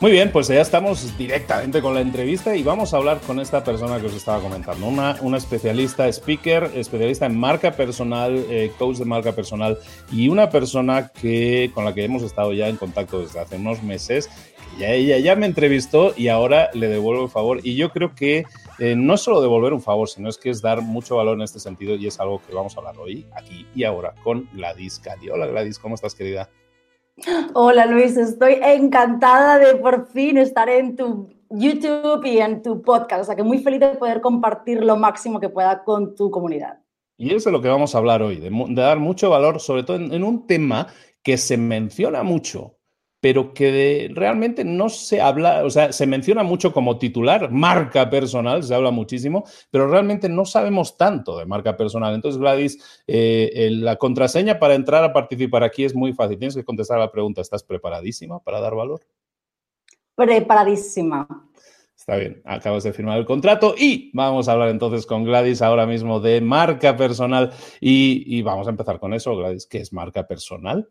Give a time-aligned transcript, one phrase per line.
[0.00, 3.64] Muy bien, pues ya estamos directamente con la entrevista y vamos a hablar con esta
[3.64, 8.98] persona que os estaba comentando, una, una especialista, speaker, especialista en marca personal, eh, coach
[8.98, 9.76] de marca personal
[10.12, 13.82] y una persona que, con la que hemos estado ya en contacto desde hace unos
[13.82, 14.30] meses.
[14.78, 17.58] Ya ella ya me entrevistó y ahora le devuelvo el favor.
[17.64, 18.44] Y yo creo que
[18.78, 21.42] eh, no es solo devolver un favor, sino es que es dar mucho valor en
[21.42, 25.00] este sentido y es algo que vamos a hablar hoy, aquí y ahora, con Gladys
[25.00, 25.28] Cali.
[25.28, 26.48] Hola Gladys, ¿cómo estás, querida?
[27.54, 33.22] Hola Luis, estoy encantada de por fin estar en tu YouTube y en tu podcast.
[33.22, 36.78] O sea que muy feliz de poder compartir lo máximo que pueda con tu comunidad.
[37.16, 39.96] Y eso es lo que vamos a hablar hoy, de, dar mucho valor, sobre todo
[39.96, 40.86] en, un tema
[41.22, 42.77] que se menciona mucho,
[43.20, 48.62] pero que realmente no se habla, o sea, se menciona mucho como titular, marca personal,
[48.62, 52.14] se habla muchísimo, pero realmente no sabemos tanto de marca personal.
[52.14, 56.38] Entonces, Gladys, eh, la contraseña para entrar a participar aquí es muy fácil.
[56.38, 59.00] Tienes que contestar a la pregunta, ¿estás preparadísima para dar valor?
[60.14, 61.26] Preparadísima.
[61.96, 65.84] Está bien, acabas de firmar el contrato y vamos a hablar entonces con Gladys ahora
[65.84, 70.26] mismo de marca personal y, y vamos a empezar con eso, Gladys, ¿qué es marca
[70.26, 70.88] personal?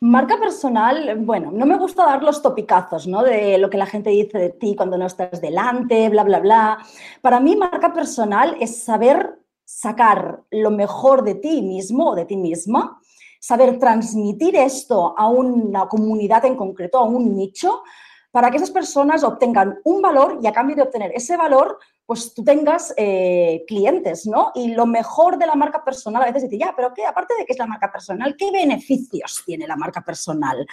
[0.00, 3.24] Marca personal, bueno, no me gusta dar los topicazos, ¿no?
[3.24, 6.78] De lo que la gente dice de ti cuando no estás delante, bla, bla, bla.
[7.20, 12.36] Para mí, marca personal es saber sacar lo mejor de ti mismo o de ti
[12.36, 13.00] misma,
[13.40, 17.82] saber transmitir esto a una comunidad en concreto, a un nicho,
[18.30, 22.32] para que esas personas obtengan un valor y a cambio de obtener ese valor, pues
[22.32, 24.50] tú tengas eh, clientes, ¿no?
[24.54, 27.04] Y lo mejor de la marca personal, a veces dice, ya, pero ¿qué?
[27.04, 30.66] Aparte de que es la marca personal, ¿qué beneficios tiene la marca personal?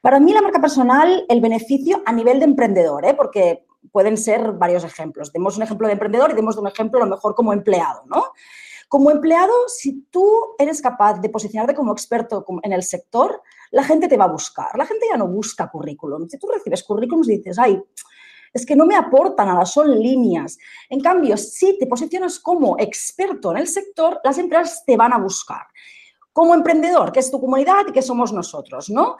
[0.00, 3.14] Para mí la marca personal, el beneficio a nivel de emprendedor, ¿eh?
[3.14, 5.32] porque pueden ser varios ejemplos.
[5.32, 8.24] Demos un ejemplo de emprendedor y demos un ejemplo a lo mejor como empleado, ¿no?
[8.88, 10.28] Como empleado, si tú
[10.58, 13.40] eres capaz de posicionarte como experto en el sector,
[13.70, 14.76] la gente te va a buscar.
[14.76, 16.28] La gente ya no busca currículum.
[16.28, 17.80] Si tú recibes currículums y dices, ay,
[18.56, 20.58] es que no me aporta nada, son líneas.
[20.88, 25.18] En cambio, si te posicionas como experto en el sector, las empresas te van a
[25.18, 25.66] buscar.
[26.32, 29.16] Como emprendedor, que es tu comunidad y que somos nosotros, ¿no?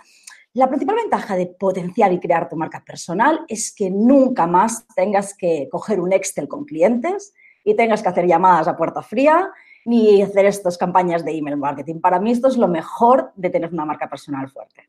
[0.55, 5.37] La principal ventaja de potenciar y crear tu marca personal es que nunca más tengas
[5.37, 9.51] que coger un Excel con clientes y tengas que hacer llamadas a puerta fría
[9.85, 12.01] ni hacer estas campañas de email marketing.
[12.01, 14.89] Para mí esto es lo mejor de tener una marca personal fuerte.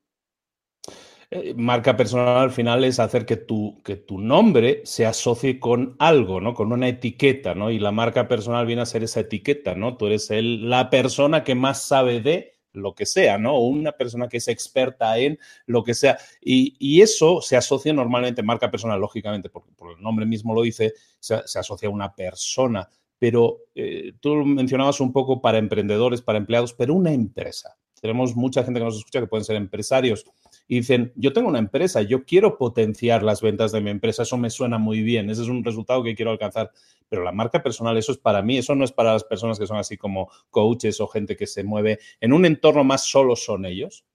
[1.29, 5.97] Eh, marca personal al final es hacer que tu, que tu nombre se asocie con
[5.99, 6.53] algo, ¿no?
[6.53, 7.69] Con una etiqueta, ¿no?
[7.69, 9.97] Y la marca personal viene a ser esa etiqueta, ¿no?
[9.97, 13.55] Tú eres el, la persona que más sabe de lo que sea, ¿no?
[13.55, 16.17] O una persona que es experta en lo que sea.
[16.41, 20.93] Y, eso se asocia normalmente, marca personal, lógicamente, porque por el nombre mismo lo dice,
[21.19, 22.87] se, asocia a una persona.
[23.19, 27.75] Pero eh, tú mencionabas un poco para emprendedores, para empleados, pero una empresa.
[27.99, 30.25] Tenemos mucha gente que nos escucha que pueden ser empresarios
[30.67, 34.37] y dicen, yo tengo una empresa, yo quiero potenciar las ventas de mi empresa, eso
[34.37, 36.71] me suena muy bien, ese es un resultado que quiero alcanzar,
[37.07, 39.67] pero la marca personal, eso es para mí, eso no es para las personas que
[39.67, 43.65] son así como coaches o gente que se mueve en un entorno más solo son
[43.65, 44.05] ellos.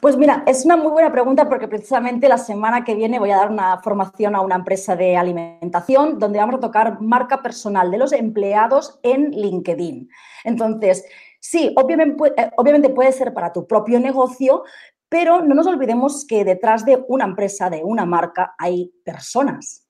[0.00, 3.36] Pues mira, es una muy buena pregunta porque precisamente la semana que viene voy a
[3.36, 7.98] dar una formación a una empresa de alimentación donde vamos a tocar marca personal de
[7.98, 10.08] los empleados en LinkedIn.
[10.44, 11.06] Entonces,
[11.40, 14.64] sí, obviamente, eh, obviamente puede ser para tu propio negocio,
[15.14, 19.86] pero no nos olvidemos que detrás de una empresa, de una marca, hay personas.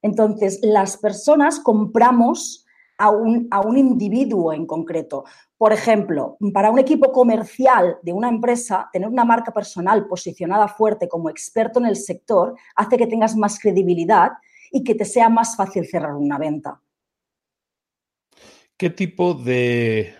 [0.00, 2.64] Entonces, las personas compramos
[2.96, 5.24] a un, a un, individuo en concreto.
[5.58, 11.08] Por ejemplo, para un equipo comercial de una empresa, tener una marca personal posicionada fuerte
[11.08, 14.30] como experto en el sector hace que tengas más credibilidad
[14.72, 16.80] y que te sea más fácil cerrar una venta.
[18.78, 20.14] ¿Qué tipo de,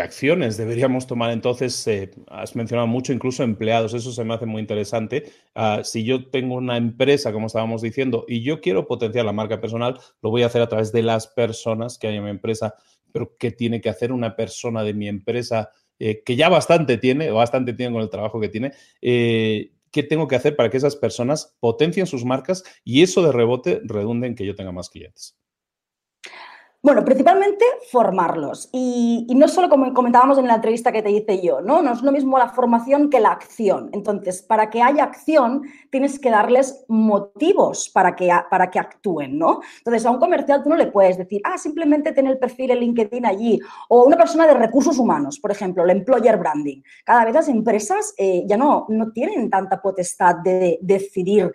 [0.00, 1.86] acciones deberíamos tomar entonces?
[1.86, 5.32] Eh, has mencionado mucho incluso empleados, eso se me hace muy interesante.
[5.54, 9.60] Ah, si yo tengo una empresa, como estábamos diciendo, y yo quiero potenciar la marca
[9.60, 12.74] personal, lo voy a hacer a través de las personas que hay en mi empresa
[13.12, 17.30] pero ¿qué tiene que hacer una persona de mi empresa eh, que ya bastante tiene,
[17.30, 18.72] o bastante tiene con el trabajo que tiene?
[19.00, 23.32] Eh, ¿Qué tengo que hacer para que esas personas potencien sus marcas y eso de
[23.32, 25.36] rebote redunde en que yo tenga más clientes?
[26.82, 28.70] Bueno, principalmente formarlos.
[28.72, 31.82] Y, no solo como comentábamos en la entrevista que te hice yo, ¿no?
[31.82, 33.90] No es lo mismo la formación que la acción.
[33.92, 39.60] Entonces, para que haya acción, tienes que darles motivos para que, para que actúen, ¿no?
[39.76, 42.78] Entonces, a un comercial tú no le puedes decir, ah, simplemente ten el perfil en
[42.80, 43.60] LinkedIn allí.
[43.90, 46.80] O una persona de recursos humanos, por ejemplo, el employer branding.
[47.04, 51.52] Cada vez las empresas eh, ya no, no tienen tanta potestad de, decidir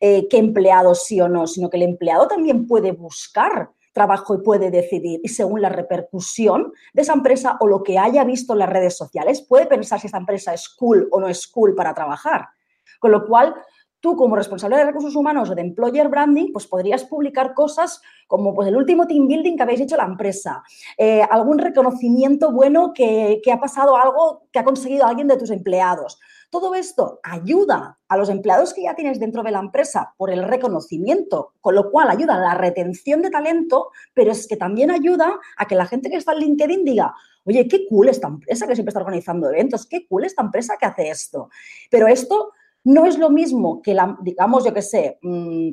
[0.00, 4.38] eh, qué empleado sí o no, sino que el empleado también puede buscar trabajo y
[4.38, 5.20] puede decidir.
[5.24, 8.96] Y según la repercusión de esa empresa o lo que haya visto en las redes
[8.96, 12.46] sociales, puede pensar si esa empresa es cool o no es cool para trabajar.
[13.00, 13.56] Con lo cual,
[13.98, 18.54] tú como responsable de recursos humanos o de employer branding, pues podrías publicar cosas como
[18.54, 20.62] pues, el último team building que habéis hecho la empresa,
[20.96, 25.50] eh, algún reconocimiento bueno que, que ha pasado algo que ha conseguido alguien de tus
[25.50, 26.20] empleados.
[26.50, 30.42] Todo esto ayuda a los empleados que ya tienes dentro de la empresa por el
[30.44, 35.38] reconocimiento, con lo cual ayuda a la retención de talento, pero es que también ayuda
[35.58, 37.14] a que la gente que está en LinkedIn diga,
[37.44, 40.86] oye, qué cool esta empresa que siempre está organizando eventos, qué cool esta empresa que
[40.86, 41.50] hace esto.
[41.90, 42.52] Pero esto
[42.84, 45.68] no es lo mismo que la, digamos, yo qué sé, mm,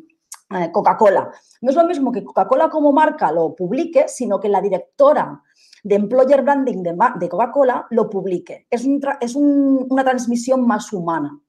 [0.51, 1.31] eh, Coca-Cola.
[1.62, 5.42] No es lo mismo que Coca-Cola como marca lo publique, sino que la directora
[5.85, 8.65] de employer branding de, Coca-Cola lo publique.
[8.71, 8.87] Es,
[9.21, 11.39] es una transmisión más humana.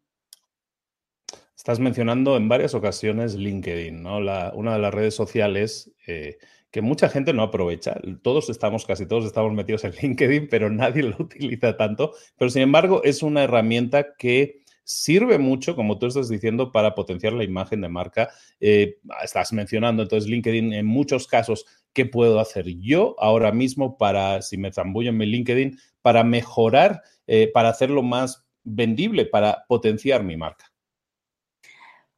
[1.57, 4.19] Estás mencionando en varias ocasiones LinkedIn, ¿no?
[4.19, 6.37] una de las redes sociales eh,
[6.71, 7.99] que mucha gente no aprovecha.
[8.21, 12.13] Todos estamos, casi todos estamos metidos en LinkedIn, pero nadie lo utiliza tanto.
[12.37, 17.33] Pero sin embargo, es una herramienta que sirve mucho, como tú estás diciendo, para potenciar
[17.33, 18.29] la imagen de marca.
[18.61, 21.65] Eh, estás mencionando entonces LinkedIn en muchos casos.
[21.97, 27.01] ¿Qué puedo hacer yo ahora mismo para, si me zambullo en mi LinkedIn, para mejorar,
[27.27, 30.67] eh, para hacerlo más vendible, para potenciar mi marca?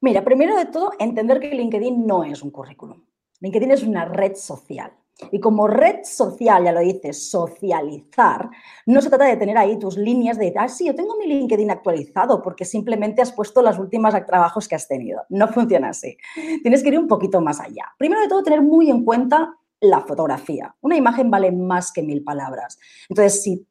[0.01, 3.05] Mira, primero de todo, entender que LinkedIn no es un currículum.
[3.39, 4.91] LinkedIn es una red social.
[5.31, 8.51] Y como red social, ya lo dices, socializar,
[8.87, 11.71] no se trata de tener ahí tus líneas de, ah, sí, yo tengo mi LinkedIn
[11.71, 15.23] actualizado porque simplemente has puesto las últimas trabajos que has tenido.
[15.29, 16.17] No funciona así.
[16.63, 17.85] Tienes que ir un poquito más allá.
[17.97, 20.75] Primero de todo, tener muy en cuenta la fotografía.
[20.81, 22.79] Una imagen vale más que mil palabras.
[23.09, 23.67] Entonces, si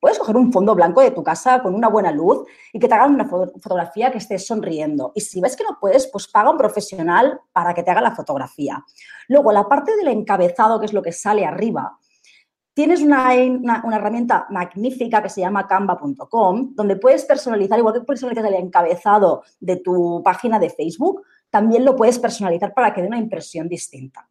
[0.00, 2.94] puedes coger un fondo blanco de tu casa con una buena luz y que te
[2.94, 5.12] hagan una fotografía que estés sonriendo.
[5.14, 8.14] Y si ves que no puedes, pues paga un profesional para que te haga la
[8.14, 8.82] fotografía.
[9.28, 11.98] Luego, la parte del encabezado, que es lo que sale arriba,
[12.76, 18.54] tienes una, herramienta magnífica que se llama canva.com, donde puedes personalizar, igual que personalizas el
[18.54, 23.66] encabezado de tu página de Facebook, también lo puedes personalizar para que dé una impresión
[23.66, 24.28] distinta.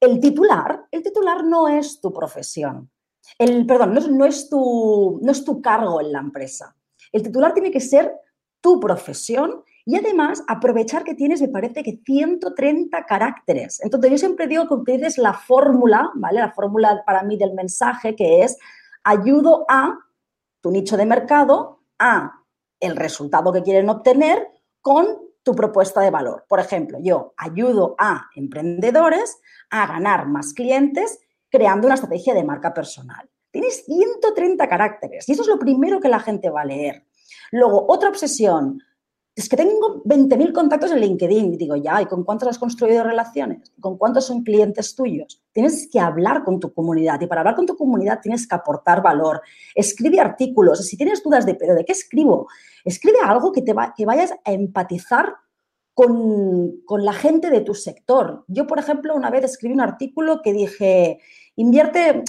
[0.00, 2.90] El titular, el titular no es tu profesión.
[3.38, 6.76] El, perdón, no, es tu, no es tu cargo en la empresa.
[7.12, 8.12] El titular tiene que ser
[8.60, 13.80] tu profesión y además aprovechar que tienes, me parece que 130 caracteres.
[13.82, 16.40] Entonces yo siempre digo que utilices la fórmula, ¿vale?
[16.40, 18.58] La fórmula para mí del mensaje que es
[19.04, 19.98] ayudo a
[20.60, 22.42] tu nicho de mercado, a
[22.80, 24.48] el resultado que quieren obtener
[24.80, 25.06] con
[25.46, 26.44] tu propuesta de valor.
[26.48, 32.74] Por ejemplo, yo ayudo a emprendedores a ganar más clientes creando una estrategia de marca
[32.74, 33.30] personal.
[33.52, 37.06] Tienes 130 caracteres y eso es lo primero que la gente va a leer.
[37.52, 38.82] Luego, otra obsesión,
[39.36, 41.52] es que tengo 20.000 contactos en LinkedIn.
[41.52, 43.70] Y digo, ya, ¿y con cuántos has construido relaciones?
[43.78, 45.42] ¿Con cuántos son clientes tuyos?
[45.52, 49.02] Tienes que hablar con tu comunidad y para hablar con tu comunidad tienes que aportar
[49.02, 49.42] valor.
[49.74, 50.86] Escribe artículos.
[50.86, 52.48] Si tienes dudas de, ¿pero de qué escribo?
[52.82, 55.34] Escribe algo que, te va, que vayas a empatizar
[55.96, 58.44] con, con la gente de tu sector.
[58.48, 61.20] Yo, por ejemplo, una vez escribí un artículo que dije,
[61.56, 62.22] invierte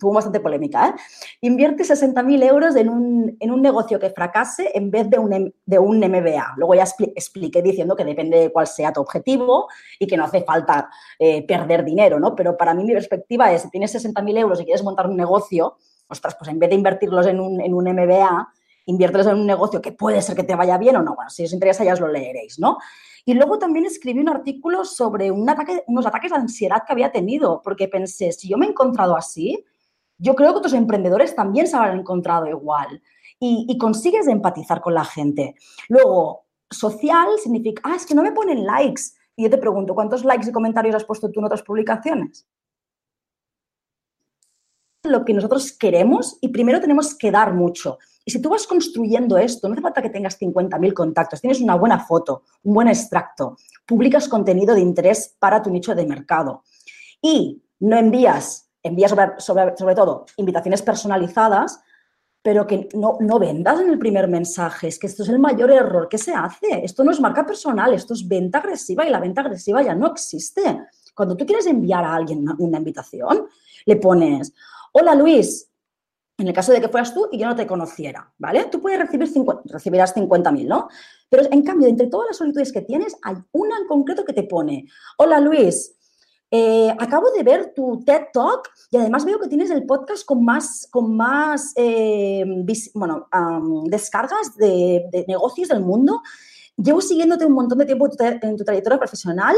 [0.00, 0.94] tuvo bastante polémica, ¿eh?
[1.42, 5.78] invierte 60.000 euros en un, en un, negocio que fracase en vez de un, de
[5.78, 6.54] un MBA.
[6.56, 9.68] Luego ya expliqué diciendo que depende de cuál sea tu objetivo
[10.00, 10.90] y que no hace falta
[11.20, 12.34] eh, perder dinero, ¿no?
[12.34, 15.76] Pero para mí mi perspectiva es, si tienes 60.000 euros y quieres montar un negocio,
[16.08, 18.48] ostras, pues en vez de invertirlos en un, en un MBA,
[18.86, 21.14] inviértelos en un negocio que puede ser que te vaya bien o no.
[21.14, 22.78] Bueno, si os interesa ya os lo leeréis, ¿no?
[23.24, 27.10] Y luego también escribí un artículo sobre un ataque, unos ataques de ansiedad que había
[27.10, 29.64] tenido, porque pensé, si yo me he encontrado así,
[30.18, 33.02] yo creo que otros emprendedores también se habrán encontrado igual.
[33.40, 35.54] Y, consigues empatizar con la gente.
[35.88, 39.02] Luego, social significa, ah, es que no me ponen likes.
[39.36, 42.46] Y yo te pregunto, ¿cuántos likes y comentarios has puesto tú en otras publicaciones?
[45.04, 47.98] Lo que nosotros queremos y primero tenemos que dar mucho.
[48.24, 51.74] Y si tú vas construyendo esto, no hace falta que tengas 50.000 contactos, tienes una
[51.74, 56.62] buena foto, un buen extracto, publicas contenido de interés para tu nicho de mercado
[57.20, 61.80] y no envías, envías sobre, todo invitaciones personalizadas,
[62.40, 64.88] pero que no, no vendas en el primer mensaje.
[64.88, 66.84] Es que esto es el mayor error que se hace.
[66.84, 70.08] Esto no es marca personal, esto es venta agresiva y la venta agresiva ya no
[70.08, 70.86] existe.
[71.14, 73.46] Cuando tú quieres enviar a alguien una invitación,
[73.86, 74.52] le pones,
[74.96, 75.68] hola Luis,
[76.38, 78.64] en el caso de que fueras tú y yo no te conociera, ¿vale?
[78.66, 80.88] Tú puedes recibir 50, recibirás 50.000, ¿no?
[81.28, 84.44] Pero en cambio, entre todas las solicitudes que tienes, hay una en concreto que te
[84.44, 84.86] pone,
[85.18, 85.96] hola Luis,
[86.50, 90.44] eh, acabo de ver tu TED Talk y además veo que tienes el podcast con
[90.44, 92.44] más, con más eh,
[92.94, 93.26] bueno,
[93.86, 96.22] descargas de, negocios del mundo.
[96.76, 99.56] Llevo siguiéndote un montón de tiempo en tu, trayectoria profesional.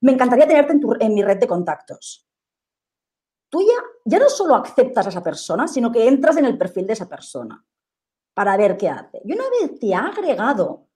[0.00, 2.29] Me encantaría tenerte en, en mi red de contactos
[3.50, 3.60] tú
[4.06, 7.08] ya, no solo aceptas a esa persona, sino que entras en el perfil de esa
[7.08, 7.62] persona
[8.32, 9.20] para ver qué hace.
[9.24, 10.86] Y una vez te ha agregado,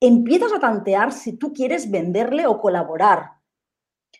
[0.00, 3.30] empiezas a tantear si tú quieres venderle o colaborar.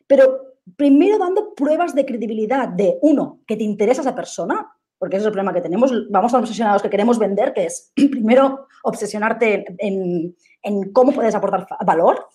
[0.07, 5.25] Pero primero dando pruebas de credibilidad de, uno, que te interesa esa persona, porque ese
[5.25, 9.75] es el problema que tenemos, vamos a obsesionados que queremos vender, que es primero obsesionarte
[9.79, 12.29] en, en cómo puedes aportar valor,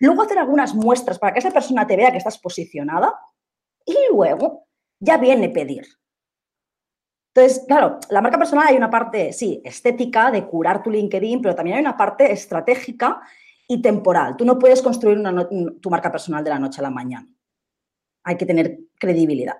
[0.00, 3.14] luego hacer algunas muestras para que esa persona te vea que estás posicionada
[3.84, 4.66] y luego
[5.02, 5.84] ya viene pedir.
[7.34, 11.54] Entonces, claro, la marca personal hay una parte, sí, estética, de curar tu LinkedIn, pero
[11.54, 13.20] también hay una parte estratégica
[13.66, 14.36] y temporal.
[14.36, 15.18] Tú no puedes construir
[15.80, 17.26] tu marca personal de la noche a la mañana.
[18.22, 19.56] Hay que tener credibilidad.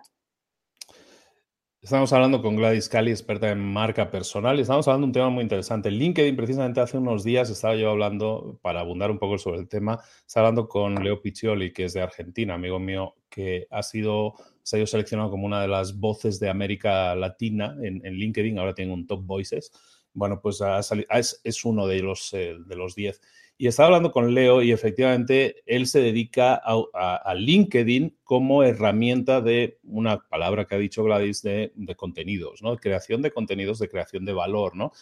[1.80, 5.30] Estamos hablando con Gladys Cali, experta en marca personal, y estamos hablando de un tema
[5.30, 5.90] muy interesante.
[5.90, 9.99] LinkedIn, precisamente hace unos días estaba yo hablando, para abundar un poco sobre el tema,
[10.25, 14.76] estaba hablando con Leo Piccioli, que es de Argentina, amigo mío, que ha sido, se
[14.76, 18.92] ha sido seleccionado como una de las voces de América Latina en, LinkedIn, ahora tiene
[18.92, 19.73] un Top Voices.
[20.14, 23.21] Bueno, pues es, es, uno de los, eh, de los 10.
[23.62, 29.78] Y estaba hablando con Leo y efectivamente él se dedica a, LinkedIn como herramienta de
[29.85, 32.76] una palabra que ha dicho Gladys de, contenidos, ¿no?
[32.76, 34.92] Creación de contenidos, de creación de valor, ¿no?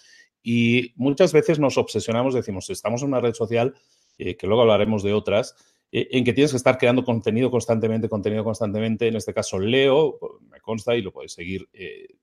[0.42, 3.74] Y muchas veces nos obsesionamos, decimos, estamos en una red social,
[4.18, 5.54] eh, que luego hablaremos de otras,
[5.92, 9.08] en que tienes que estar creando contenido constantemente, contenido constantemente.
[9.08, 10.18] En este caso, Leo,
[10.48, 12.14] me consta y lo puedes seguir, eh,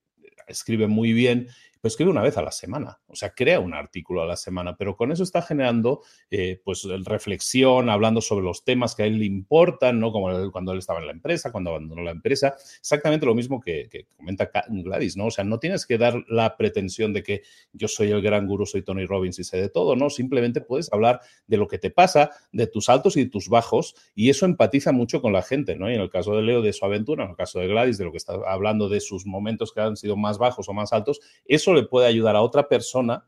[0.47, 1.47] escribe muy bien
[1.81, 4.75] pero escribe una vez a la semana, o sea, crea un artículo a la semana,
[4.77, 9.19] pero con eso está generando eh, pues reflexión, hablando sobre los temas que a él
[9.19, 10.12] le importan, ¿no?
[10.12, 14.07] Como cuando él estaba en la empresa, cuando abandonó la empresa, exactamente lo mismo que,
[14.15, 15.27] comenta Gladys, ¿no?
[15.27, 17.43] O sea, no tienes que dar la pretensión de que
[17.74, 20.10] yo soy el gran gurú, soy Tony Robbins y sé de todo, ¿no?
[20.10, 23.96] Simplemente puedes hablar de lo que te pasa, de tus altos y de tus bajos,
[24.15, 25.89] y eso empatiza mucho con la gente, ¿no?
[25.89, 28.05] Y en el caso de Leo, de su aventura, en el caso de Gladys, de
[28.05, 31.19] lo que está hablando de sus momentos que han sido más bajos o más altos,
[31.46, 33.27] eso le puede ayudar a otra persona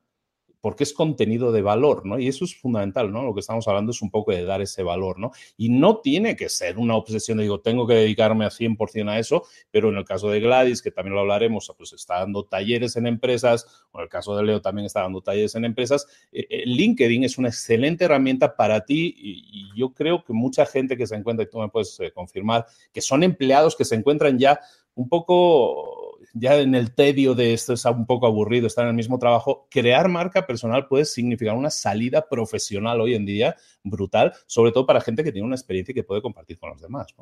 [0.62, 2.20] porque es contenido de valor, ¿no?
[2.20, 3.24] Y eso es fundamental, ¿no?
[3.24, 5.32] Lo que estamos hablando es un poco de dar ese valor, ¿no?
[5.58, 9.20] Y no tiene que ser una obsesión de, digo, tengo que dedicarme a 100% a
[9.20, 12.96] eso, pero en el caso de Gladys, que también lo hablaremos, pues está dando talleres
[12.98, 16.46] en empresas, o en el caso de Leo también está dando talleres en empresas, eh,
[16.50, 21.08] eh, LinkedIn es una excelente herramienta para ti y, yo creo que mucha gente que
[21.08, 24.60] se encuentra, y tú me puedes eh, confirmar, que son empleados que se encuentran ya
[24.96, 28.96] un poco ya en el tedio de esto es un poco aburrido estar en el
[28.96, 34.72] mismo trabajo, crear marca personal puede significar una salida profesional hoy en día brutal, sobre
[34.72, 37.14] todo para gente que tiene una experiencia y que puede compartir con los demás.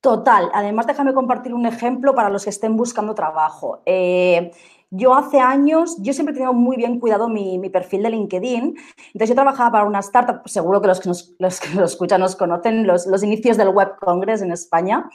[0.00, 0.50] Total.
[0.52, 3.82] Además, déjame compartir un ejemplo para los que estén buscando trabajo.
[3.86, 4.50] Eh,
[4.94, 8.76] yo hace años, yo siempre he tenido muy bien cuidado mi, perfil de LinkedIn.
[9.14, 12.36] Entonces yo trabajaba para una startup, seguro que los que nos, los nos escuchan nos
[12.36, 15.08] conocen, los, los, inicios del Web Congress en España.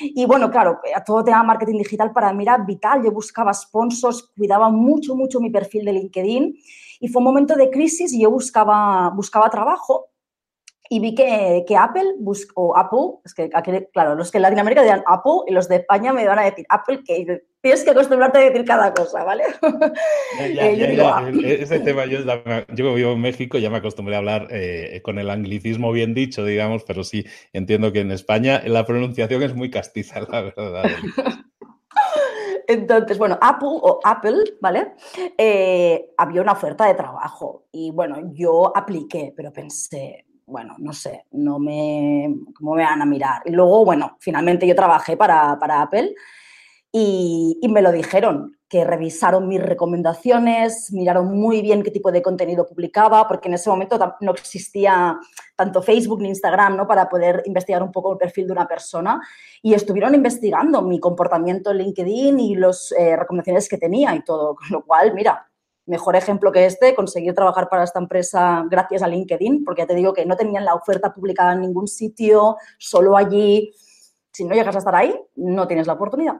[0.00, 3.02] Y bueno, claro, todo tema marketing digital para mí era vital.
[3.02, 6.56] Yo buscaba sponsors, cuidaba mucho, mucho mi perfil de LinkedIn.
[7.00, 10.13] Y fue un momento de crisis y yo buscaba, buscaba trabajo
[10.94, 14.80] y vi que, que Apple buscó, Apple, es que aquí, claro, los que en Latinoamérica
[14.80, 18.38] dirán Apple y los de España me van a decir Apple, que tienes que acostumbrarte
[18.38, 19.42] a decir cada cosa, ¿vale?
[20.38, 22.20] ese tema, yo,
[22.76, 26.44] yo, vivo en México, ya me acostumbré a hablar eh, con el anglicismo bien dicho,
[26.44, 30.84] digamos, pero sí entiendo que en España la pronunciación es muy castiza, la verdad.
[32.68, 34.92] Entonces, bueno, Apple o Apple, ¿vale?
[35.36, 41.24] Eh, había una oferta de trabajo y bueno, yo apliqué, pero pensé, bueno, no sé,
[41.32, 43.42] no me, ¿cómo me van a mirar?
[43.44, 46.14] Y luego, bueno, finalmente yo trabajé para, para Apple
[46.92, 52.22] y, y, me lo dijeron, que revisaron mis recomendaciones, miraron muy bien qué tipo de
[52.22, 55.16] contenido publicaba, porque en ese momento no existía
[55.54, 56.86] tanto Facebook ni Instagram, ¿no?
[56.86, 59.20] Para poder investigar un poco el perfil de una persona
[59.62, 64.56] y estuvieron investigando mi comportamiento en LinkedIn y las eh, recomendaciones que tenía y todo,
[64.56, 65.46] con lo cual, mira,
[65.86, 69.94] mejor ejemplo que este, conseguir trabajar para esta empresa gracias a LinkedIn, porque ya te
[69.94, 73.72] digo que no tenían la oferta publicada en ningún sitio, solo allí.
[74.32, 76.36] Si no llegas a estar ahí, no tienes la oportunidad.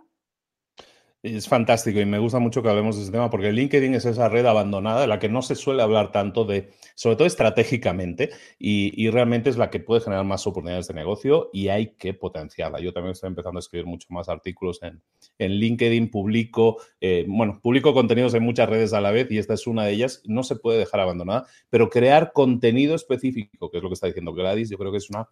[1.24, 4.28] Es fantástico y me gusta mucho que hablemos de este tema porque LinkedIn es esa
[4.28, 8.28] red abandonada de la que no se suele hablar tanto de, sobre todo estratégicamente,
[8.58, 12.78] y, realmente es la que puede generar más oportunidades de negocio y hay que potenciarla.
[12.80, 15.00] Yo también estoy empezando a escribir mucho más artículos en,
[15.38, 19.66] LinkedIn, publico, eh, bueno, publico contenidos en muchas redes a la vez y esta es
[19.66, 20.20] una de ellas.
[20.26, 24.34] No se puede dejar abandonada, pero crear contenido específico, que es lo que está diciendo
[24.34, 25.26] Gladys, yo creo que es una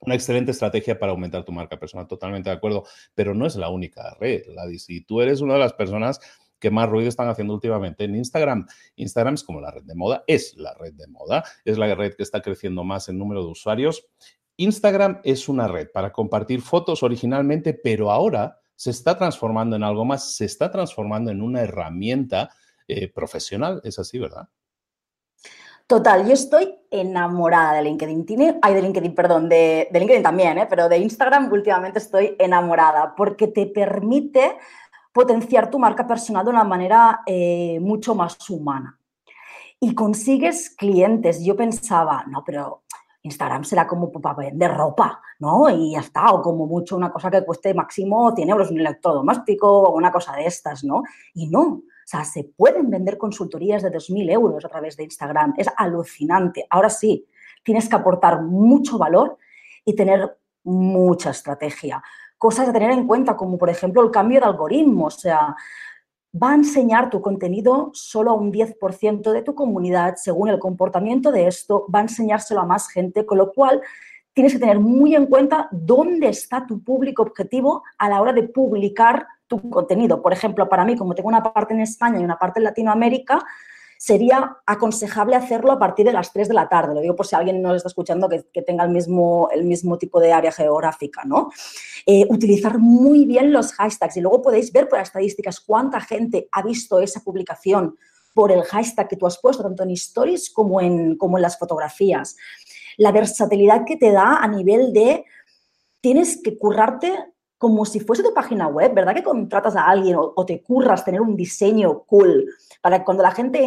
[0.00, 2.84] una excelente estrategia para aumentar tu marca personal, totalmente de acuerdo,
[3.14, 4.42] pero no es la única red.
[4.78, 6.20] Si tú eres una de las personas
[6.58, 8.66] que más ruido están haciendo últimamente en Instagram.
[8.96, 12.14] Instagram es como la red de moda, es la red de moda, es la red
[12.14, 14.06] que está creciendo más en número de usuarios.
[14.56, 20.04] Instagram es una red para compartir fotos originalmente, pero ahora se está transformando en algo
[20.04, 22.50] más, se está transformando en una herramienta
[22.88, 24.48] eh, profesional, es así, ¿verdad?
[25.86, 28.26] Total, yo estoy enamorada de LinkedIn.
[28.26, 30.66] Tiene, ay, de LinkedIn, perdón, de, LinkedIn también, ¿eh?
[30.68, 34.56] pero de Instagram últimamente estoy enamorada porque te permite
[35.12, 38.98] potenciar tu marca personal de una manera eh, mucho más humana.
[39.78, 41.44] Y consigues clientes.
[41.44, 42.82] Yo pensaba, no, pero
[43.22, 45.70] Instagram será como para vender ropa, ¿no?
[45.70, 49.82] Y ya está, o como mucho una cosa que cueste máximo 100 euros un electrodoméstico
[49.82, 51.04] o una cosa de estas, ¿no?
[51.34, 55.54] Y no, sea, se pueden vender consultorías de 2.000 euros a través de Instagram.
[55.56, 56.66] Es alucinante.
[56.70, 57.26] Ahora sí,
[57.64, 59.38] tienes que aportar mucho valor
[59.84, 62.02] y tener mucha estrategia.
[62.38, 65.06] Cosas a tener en cuenta, como por ejemplo el cambio de algoritmo.
[65.06, 65.56] O sea,
[66.40, 70.14] va a enseñar tu contenido solo a un 10% de tu comunidad.
[70.16, 73.80] Según el comportamiento de esto, va a enseñárselo a más gente, con lo cual
[74.32, 78.42] tienes que tener muy en cuenta dónde está tu público objetivo a la hora de
[78.42, 80.22] publicar tu contenido.
[80.22, 83.44] Por ejemplo, para mí, como tengo una parte en España y una parte en Latinoamérica,
[83.98, 86.94] sería aconsejable hacerlo a partir de las 3 de la tarde.
[86.94, 90.20] Lo digo por si alguien nos está escuchando que, tenga el mismo, el mismo tipo
[90.20, 91.50] de área geográfica, ¿no?
[92.04, 96.48] Eh, utilizar muy bien los hashtags y luego podéis ver por las estadísticas cuánta gente
[96.52, 97.96] ha visto esa publicación
[98.34, 101.58] por el hashtag que tú has puesto, tanto en stories como en, como en las
[101.58, 102.36] fotografías.
[102.98, 105.24] La versatilidad que te da a nivel de
[106.02, 107.14] tienes que currarte
[107.58, 109.14] como si fuese tu página web, ¿verdad?
[109.14, 112.46] Que contratas a alguien o, te curras tener un diseño cool
[112.82, 113.58] para que cuando la gente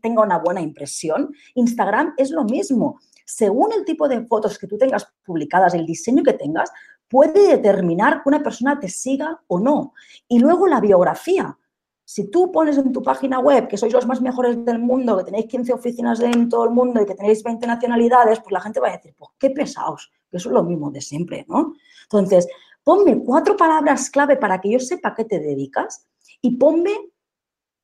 [0.00, 1.32] tenga una buena impresión.
[1.54, 2.98] Instagram es lo mismo.
[3.24, 6.70] Según el tipo de fotos que tú tengas publicadas, el diseño que tengas,
[7.08, 9.94] puede determinar que una persona te siga o no.
[10.26, 11.56] Y luego la biografía.
[12.04, 15.24] Si tú pones en tu página web que sois los más mejores del mundo, que
[15.24, 18.80] tenéis 15 oficinas en todo el mundo y que tenéis 20 nacionalidades, pues la gente
[18.80, 21.74] va a decir, pues qué pesados, que eso es lo mismo de siempre, ¿no?
[22.04, 22.48] Entonces,
[22.88, 26.08] ponme cuatro palabras clave para que yo sepa a qué te dedicas
[26.40, 26.92] y ponme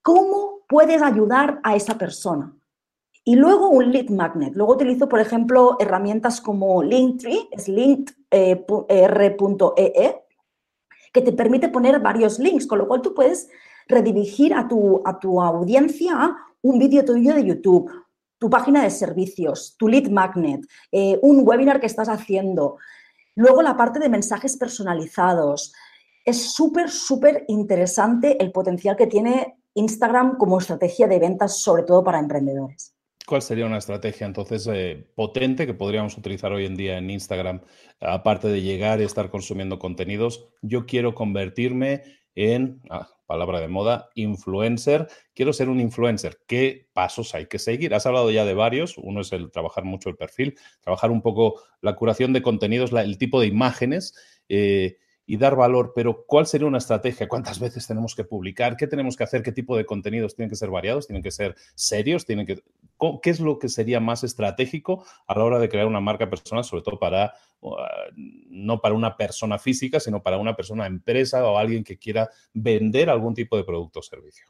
[0.01, 2.57] cómo puedes ayudar a esa persona.
[3.23, 4.55] Y luego un lead magnet.
[4.55, 8.15] Luego utilizo, por ejemplo, herramientas como Linktree, es link.r.ee,
[11.13, 13.51] que te permite poner varios links, con lo cual tú puedes
[13.87, 17.93] redirigir a tu, a tu audiencia un vídeo tuyo de YouTube,
[18.39, 22.79] tu página de servicios, tu lead magnet, eh, un webinar que estás haciendo,
[23.37, 25.73] Luego la parte de mensajes personalizados.
[26.25, 32.03] Es súper, súper interesante el potencial que tiene Instagram como estrategia de ventas, sobre todo
[32.03, 32.95] para emprendedores.
[33.27, 37.63] ¿Cuál sería una estrategia entonces eh, potente que podríamos utilizar hoy en día en Instagram?
[38.01, 42.03] Aparte de llegar y estar consumiendo contenidos, yo quiero convertirme
[42.35, 45.09] en, ah, palabra de moda, influencer.
[45.35, 46.39] Quiero ser un influencer.
[46.47, 47.93] ¿Qué pasos hay que seguir?
[47.93, 48.97] Has hablado ya de varios.
[48.97, 53.19] Uno es el trabajar mucho el perfil, trabajar un poco la curación de contenidos, el
[53.19, 54.15] tipo de imágenes.
[54.49, 57.29] Eh, y dar valor, pero ¿cuál sería una estrategia?
[57.29, 58.77] ¿Cuántas veces tenemos que publicar?
[58.77, 59.43] ¿Qué tenemos que hacer?
[59.43, 61.07] ¿Qué tipo de contenidos tienen que ser variados?
[61.07, 62.27] ¿Tienen que ser serios?
[62.27, 62.63] ¿Tienen que...
[63.23, 66.65] ¿Qué es lo que sería más estratégico a la hora de crear una marca personal,
[66.65, 67.75] sobre todo para, uh,
[68.49, 73.11] no para una persona física, sino para una persona empresa o alguien que quiera vender
[73.11, 74.47] algún tipo de producto o servicio?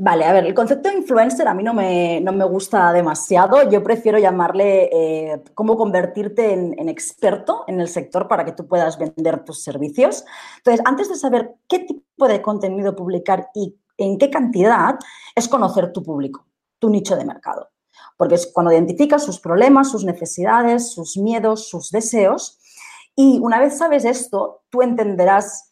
[0.00, 3.68] Vale, a ver, el concepto de influencer a mí no me, no me gusta demasiado.
[3.68, 8.96] Yo prefiero llamarle eh, cómo convertirte en, experto en el sector para que tú puedas
[8.96, 10.24] vender tus servicios.
[10.58, 15.00] Entonces, antes de saber qué tipo de contenido publicar y en qué cantidad,
[15.34, 16.46] es conocer tu público,
[16.78, 17.70] tu nicho de mercado.
[18.16, 22.60] Porque es cuando identificas sus problemas, sus necesidades, sus miedos, sus deseos.
[23.16, 25.67] Y una vez sabes esto, tú entenderás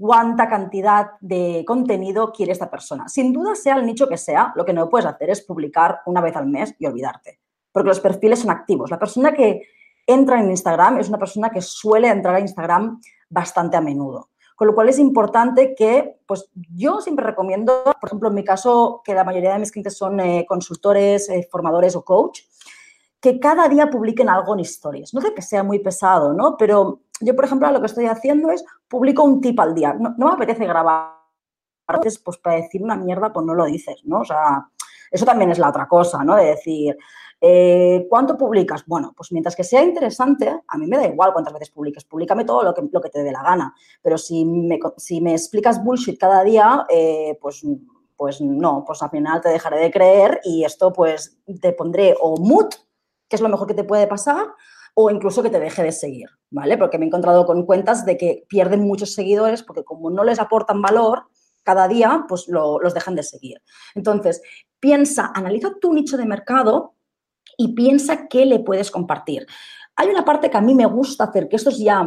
[0.00, 3.06] cuánta cantidad de contenido quiere esta persona.
[3.06, 6.22] Sin duda, sea el nicho que sea, lo que no puedes hacer es publicar una
[6.22, 7.38] vez al mes y olvidarte,
[7.70, 8.90] porque los perfiles son activos.
[8.90, 9.62] La persona que
[10.06, 14.30] entra en Instagram es una persona que suele entrar a Instagram bastante a menudo.
[14.56, 19.02] Con lo cual es importante que, pues yo siempre recomiendo, por ejemplo, en mi caso,
[19.04, 22.40] que la mayoría de mis clientes son eh, consultores, eh, formadores o coach,
[23.20, 25.12] que cada día publiquen algo en stories.
[25.12, 26.56] No sé que sea muy pesado, ¿no?
[26.56, 29.94] Pero yo, por ejemplo, lo que estoy haciendo es publico un tip al día.
[29.94, 31.20] No, me apetece grabar
[32.24, 34.20] pues para decir una mierda, pues no lo dices, ¿no?
[34.20, 34.68] O sea,
[35.10, 36.36] eso también es la otra cosa, ¿no?
[36.36, 36.96] De decir,
[37.40, 38.84] eh, ¿cuánto publicas?
[38.86, 42.44] Bueno, pues mientras que sea interesante, a mí me da igual cuántas veces publiques, públicame
[42.44, 43.74] todo lo que, lo que te dé la gana.
[44.02, 47.64] Pero si me, si me explicas bullshit cada día, eh, pues
[48.20, 52.36] pues no, pues al final te dejaré de creer y esto pues te pondré o
[52.36, 52.76] mute,
[53.26, 54.46] que es lo mejor que te puede pasar,
[54.94, 56.76] o incluso que te deje de seguir, ¿vale?
[56.76, 60.38] Porque me he encontrado con cuentas de que pierden muchos seguidores porque como no les
[60.38, 61.24] aportan valor
[61.62, 63.62] cada día, pues los dejan de seguir.
[63.94, 64.42] Entonces,
[64.78, 66.94] piensa, analiza tu nicho de mercado
[67.56, 69.46] y piensa qué le puedes compartir.
[69.96, 72.02] Hay una parte que a mí me gusta hacer, que esto es ya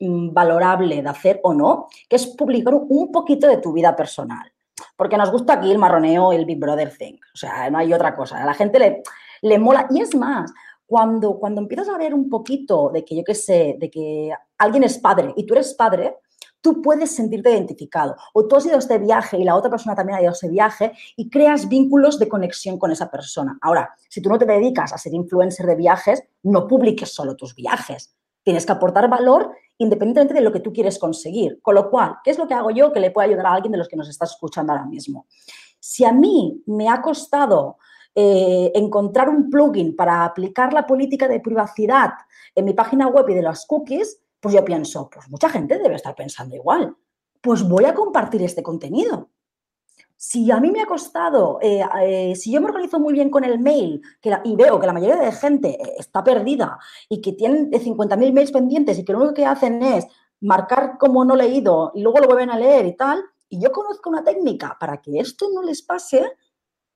[0.00, 4.52] mm, valorable de hacer o no, que es publicar un poquito de tu vida personal.
[4.96, 7.14] Porque nos gusta aquí el marroneo el Big Brother thing.
[7.32, 8.42] O sea, no hay otra cosa.
[8.42, 9.02] A la gente le,
[9.42, 9.86] le mola.
[9.90, 10.52] Y es más,
[10.86, 14.84] cuando, cuando empiezas a ver un poquito de que yo qué sé, de que alguien
[14.84, 16.16] es padre y tú eres padre,
[16.60, 18.16] tú puedes sentirte identificado.
[18.32, 20.32] O tú has ido a este viaje y la otra persona también ha ido a
[20.32, 23.58] ese viaje y creas vínculos de conexión con esa persona.
[23.62, 27.54] Ahora, si tú no te dedicas a ser influencer de viajes, no publiques solo tus
[27.54, 28.16] viajes.
[28.42, 31.60] Tienes que aportar valor independientemente de lo que tú quieres conseguir.
[31.62, 33.72] Con lo cual, ¿qué es lo que hago yo que le puede ayudar a alguien
[33.72, 35.26] de los que nos está escuchando ahora mismo?
[35.78, 37.76] Si a mí me ha costado
[38.18, 42.12] eh, encontrar un plugin para aplicar la política de privacidad
[42.54, 45.96] en mi página web y de las cookies, pues yo pienso, pues mucha gente debe
[45.96, 46.96] estar pensando igual.
[47.42, 49.28] Pues voy a compartir este contenido.
[50.16, 53.44] Si a mí me ha costado, eh, eh, si yo me organizo muy bien con
[53.44, 54.00] el mail
[54.44, 56.78] y veo que la mayoría de gente está perdida
[57.10, 60.06] y que tienen 50.000 mails pendientes y que lo único que hacen es
[60.40, 64.08] marcar como no leído y luego lo vuelven a leer y tal, y yo conozco
[64.08, 66.24] una técnica para que esto no les pase,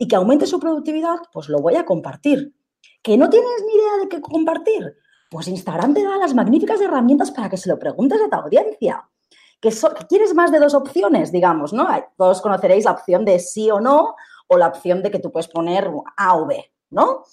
[0.01, 2.55] y que aumente su productividad, pues lo voy a compartir.
[3.03, 4.97] ¿Que no tienes ni idea de qué compartir?
[5.31, 9.07] Pues Instagram te da las magníficas herramientas para que se lo preguntes a tu audiencia.
[9.61, 9.71] ¿Que,
[10.09, 11.87] quieres más de dos opciones, digamos, ¿no?
[12.17, 14.17] Todos conoceréis la opción de sí o no
[14.49, 17.25] o la opción de que tú puedes poner A o B, ¿no?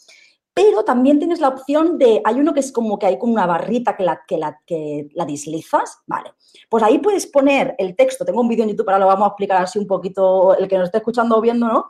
[0.58, 3.46] Pero también tienes la opción de, hay uno que es como que hay como una
[3.46, 6.32] barrita que la, que la, que la deslizas, vale.
[6.68, 9.28] Pues ahí puedes poner el texto, tengo un vídeo en YouTube, ahora lo vamos a
[9.28, 11.86] explicar así un poquito, el que nos esté escuchando o viendo, ¿no?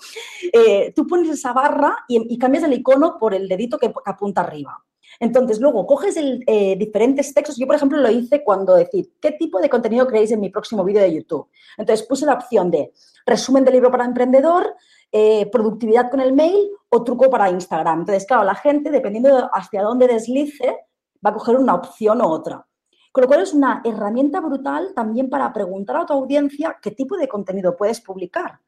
[0.51, 4.83] Eh, tú pones esa barra y, cambias el icono por el dedito que, apunta arriba.
[5.17, 7.55] Entonces, luego coges eh, diferentes textos.
[7.55, 10.83] Yo, por ejemplo, lo hice cuando decir, ¿qué tipo de contenido queréis en mi próximo
[10.83, 11.47] vídeo de YouTube?
[11.77, 12.91] Entonces, puse la opción de
[13.25, 14.75] resumen de libro para emprendedor,
[15.11, 18.01] eh, productividad con el mail o truco para Instagram.
[18.01, 20.77] Entonces, claro, la gente, dependiendo de hacia dónde deslice,
[21.25, 22.65] va a coger una opción u otra.
[23.11, 27.17] Con lo cual es una herramienta brutal también para preguntar a tu audiencia qué tipo
[27.17, 28.59] de contenido puedes publicar.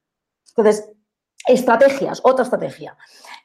[0.49, 0.91] Entonces,
[1.47, 2.97] estrategias, otra estrategia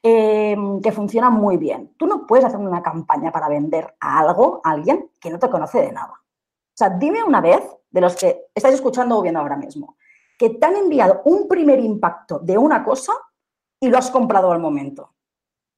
[0.03, 1.95] eh, que funciona muy bien.
[1.97, 5.51] Tú no puedes hacer una campaña para vender a algo, a alguien que no te
[5.51, 6.13] conoce de nada.
[6.13, 9.97] O sea, dime una vez de los que estáis escuchando o viendo ahora mismo
[10.51, 13.13] te han enviado un primer impacto de una cosa
[13.81, 15.15] y lo has comprado al momento.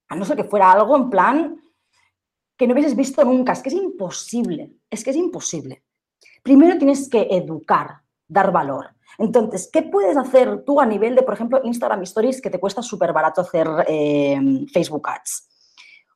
[0.09, 1.63] A no ser que fuera algo en plan
[2.57, 3.53] que no hubieses visto nunca.
[3.53, 4.73] Es que es imposible.
[4.91, 5.85] Es que es imposible.
[6.43, 8.95] Primero tienes que educar, dar valor.
[9.19, 12.83] Entonces, ¿qué puedes hacer tú a nivel de, por ejemplo, Instagram Stories, que te cuesta
[12.83, 15.49] súper barato hacer eh, Facebook Ads?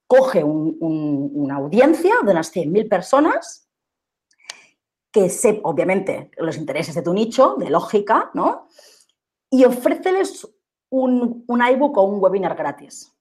[0.06, 3.69] Coge una audiencia de unas 100.000 personas
[5.12, 8.68] que sé, obviamente, los intereses de tu nicho, de lógica, ¿no?
[9.50, 10.46] Y ofréceles
[10.90, 13.12] un, un iBook o un webinar gratis.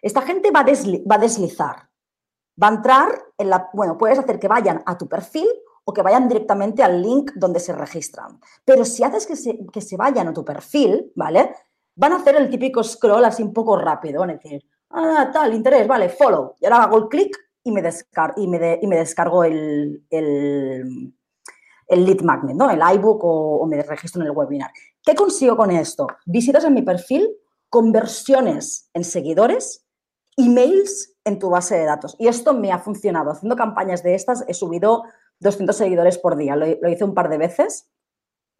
[0.00, 1.88] Esta gente va a, va deslizar,
[2.62, 5.48] va a entrar en la, bueno, puedes hacer que vayan a tu perfil
[5.84, 8.38] o que vayan directamente al link donde se registran.
[8.64, 11.54] Pero si haces que se, que se vayan a tu perfil, ¿vale?
[11.96, 15.54] Van a hacer el típico scroll así un poco rápido, van a decir, ah, tal,
[15.54, 16.54] interés, vale, follow.
[16.60, 17.82] Y ahora hago el clic y me,
[18.36, 21.14] y me, y me descargo el, el,
[21.88, 22.70] el, lead magnet, ¿no?
[22.70, 24.70] El iBook o, me registro en el webinar.
[25.02, 26.06] ¿Qué consigo con esto?
[26.26, 27.28] Visitas en mi perfil,
[27.68, 29.86] conversiones en seguidores,
[30.36, 32.16] emails en tu base de datos.
[32.18, 33.30] Y esto me ha funcionado.
[33.30, 35.04] Haciendo campañas de estas he subido
[35.40, 36.56] 200 seguidores por día.
[36.56, 37.90] Lo, hice un par de veces.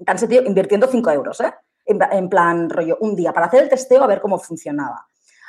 [0.04, 1.52] Tan sencillo, invirtiendo 5 euros, ¿eh?
[1.86, 5.08] En, plan rollo, un día, para hacer el testeo a ver cómo funcionaba.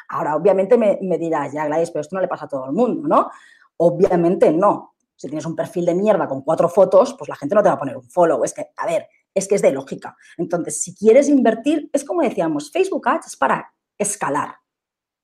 [0.10, 3.08] Ahora, obviamente me, dirás, ya Gladys, pero esto no le pasa a todo el mundo,
[3.08, 3.30] ¿no?
[3.78, 4.96] Obviamente no.
[5.16, 7.76] Si tienes un perfil de mierda con cuatro fotos, pues la gente no te va
[7.76, 8.44] a poner un follow.
[8.44, 10.16] Es que, a ver, es que es de lógica.
[10.38, 14.56] Entonces, si quieres invertir, es como decíamos, Facebook Ads es para escalar.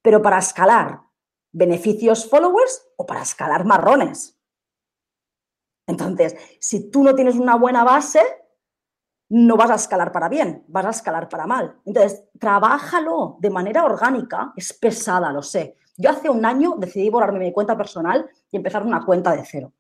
[0.02, 1.02] Pero para escalar
[1.52, 4.38] beneficios followers o para escalar marrones.
[5.88, 8.22] Entonces, si tú no tienes una buena base,
[9.30, 11.76] no vas a escalar para bien, vas a escalar para mal.
[11.86, 15.76] Entonces, trabájalo de manera orgánica, es pesada, lo sé.
[15.98, 19.74] Yo hace un año decidí borrarme mi cuenta personal y empezar una cuenta de cero.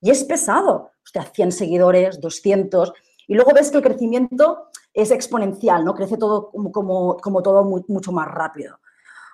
[0.00, 0.74] Y es pesado.
[0.74, 2.92] O sea, 100 seguidores, 200.
[3.26, 5.94] Y luego ves que el crecimiento es exponencial, ¿no?
[5.94, 8.78] Crece todo como, como, todo mucho más rápido.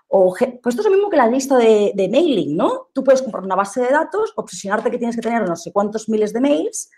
[0.08, 2.88] O, pues esto es lo mismo que la lista de, de, mailing, ¿no?
[2.92, 6.08] Tú puedes comprar una base de datos, obsesionarte que tienes que tener no sé cuántos
[6.08, 6.90] miles de mails,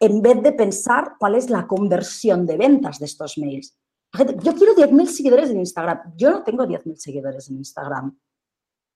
[0.00, 3.76] en vez de pensar cuál es la conversión de ventas de estos mails.
[4.12, 6.14] yo quiero 10.000 seguidores en Instagram.
[6.16, 8.18] Yo no tengo 10.000 seguidores en Instagram.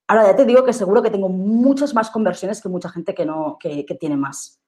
[0.09, 3.25] Ahora ya te digo que seguro que tengo muchas más conversiones que mucha gente que,
[3.25, 4.61] no, que, tiene más.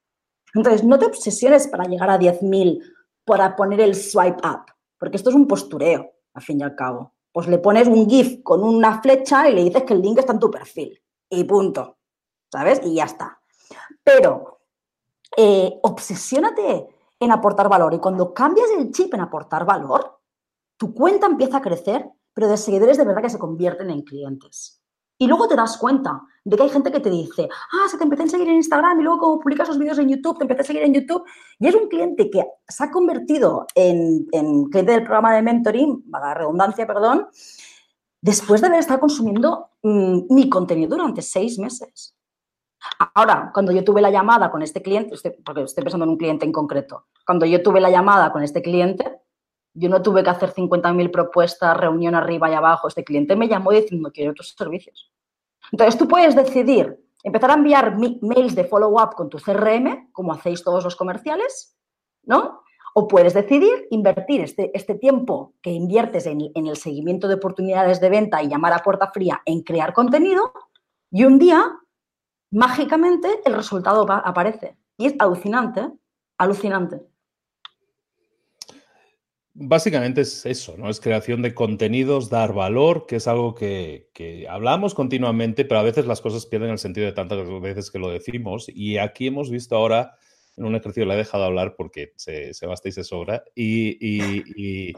[0.54, 2.80] Entonces, no te obsesiones para llegar a 10.000
[3.24, 4.66] para poner el swipe up,
[4.98, 8.42] porque esto es un postureo, al fin y al cabo pues le pones un GIF
[8.42, 10.98] con una flecha y le dices que el link está en tu perfil.
[11.28, 11.98] Y punto.
[12.50, 12.80] ¿Sabes?
[12.82, 13.42] Y ya está.
[14.02, 14.55] Pero
[15.36, 16.86] eh, obsesiónate
[17.20, 17.94] en aportar valor.
[17.94, 20.20] Y cuando cambias el chip en aportar valor,
[20.76, 24.82] tu cuenta empieza a crecer, pero de seguidores de verdad que se convierten en clientes.
[25.18, 28.04] Y luego te das cuenta de que hay gente que te dice, ah, se te
[28.04, 30.60] empecé a seguir en Instagram y luego como publicas los vídeos en YouTube, te empecé
[30.60, 31.24] a seguir en YouTube.
[31.58, 36.34] Y es un cliente que se ha convertido en, cliente del programa de mentoring, vaga
[36.34, 37.28] redundancia, perdón,
[38.20, 42.15] después de haber estado consumiendo mm, mi contenido durante seis meses.
[43.14, 46.44] Ahora, cuando yo tuve la llamada con este cliente, porque estoy pensando en un cliente
[46.44, 49.20] en concreto, cuando yo tuve la llamada con este cliente,
[49.74, 52.88] yo no tuve que hacer 50.000 propuestas, reunión arriba y abajo.
[52.88, 55.12] Este cliente me llamó diciendo, quiero tus servicios.
[55.70, 60.62] Entonces, tú puedes decidir empezar a enviar mails de follow-up con tu CRM, como hacéis
[60.62, 61.76] todos los comerciales,
[62.22, 62.62] ¿no?
[62.94, 68.00] O puedes decidir invertir este, este tiempo que inviertes en, en, el seguimiento de oportunidades
[68.00, 70.52] de venta y llamar a puerta fría en crear contenido
[71.10, 71.78] y un día,
[72.50, 74.76] mágicamente, el resultado aparece.
[74.96, 75.88] Y es alucinante,
[76.38, 77.00] alucinante.
[79.58, 80.90] Básicamente es eso, ¿no?
[80.90, 84.10] Es creación de contenidos, dar valor, que es algo que,
[84.50, 88.10] hablamos continuamente, pero a veces las cosas pierden el sentido de tantas veces que lo
[88.10, 88.66] decimos.
[88.68, 90.12] Y aquí hemos visto ahora,
[90.58, 93.96] en un ejercicio le he dejado hablar porque se, se basta y se sobra, y,
[93.98, 94.92] y,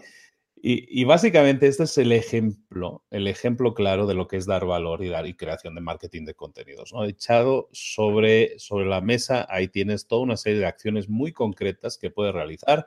[1.04, 5.08] básicamente este es el ejemplo, el ejemplo claro de lo que es dar valor y
[5.08, 6.92] dar y creación de marketing de contenidos.
[6.92, 7.04] ¿no?
[7.04, 12.10] Echado sobre, sobre la mesa, ahí tienes toda una serie de acciones muy concretas que
[12.10, 12.86] puedes realizar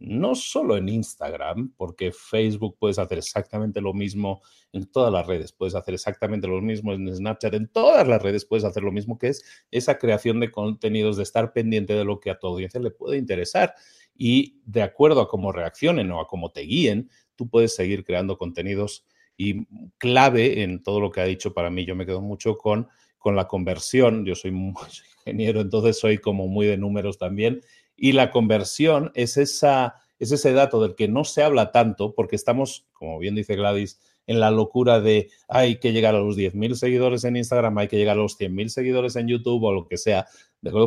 [0.00, 4.42] no solo en Instagram, porque Facebook puedes hacer exactamente lo mismo
[4.72, 8.44] en todas las redes, puedes hacer exactamente lo mismo en Snapchat, en todas las redes
[8.44, 12.20] puedes hacer lo mismo, que es esa creación de contenidos, de estar pendiente de lo
[12.20, 13.74] que a tu audiencia le puede interesar.
[14.18, 18.36] Y de acuerdo a cómo reaccionen o a cómo te guíen, tú puedes seguir creando
[18.36, 19.06] contenidos.
[19.38, 22.88] Y clave en todo lo que ha dicho para mí, yo me quedo mucho con,
[23.16, 24.26] con la conversión.
[24.26, 24.74] Yo soy, muy,
[25.24, 27.62] ingeniero, entonces soy como muy de números también
[27.98, 32.36] y la conversión es, esa, es ese dato del que no se habla tanto porque
[32.36, 36.74] estamos, como bien dice Gladys, en la locura de hay que llegar a los 10.000
[36.74, 39.96] seguidores en Instagram, hay que llegar a los 100.000 seguidores en YouTube o lo que
[39.96, 40.26] sea.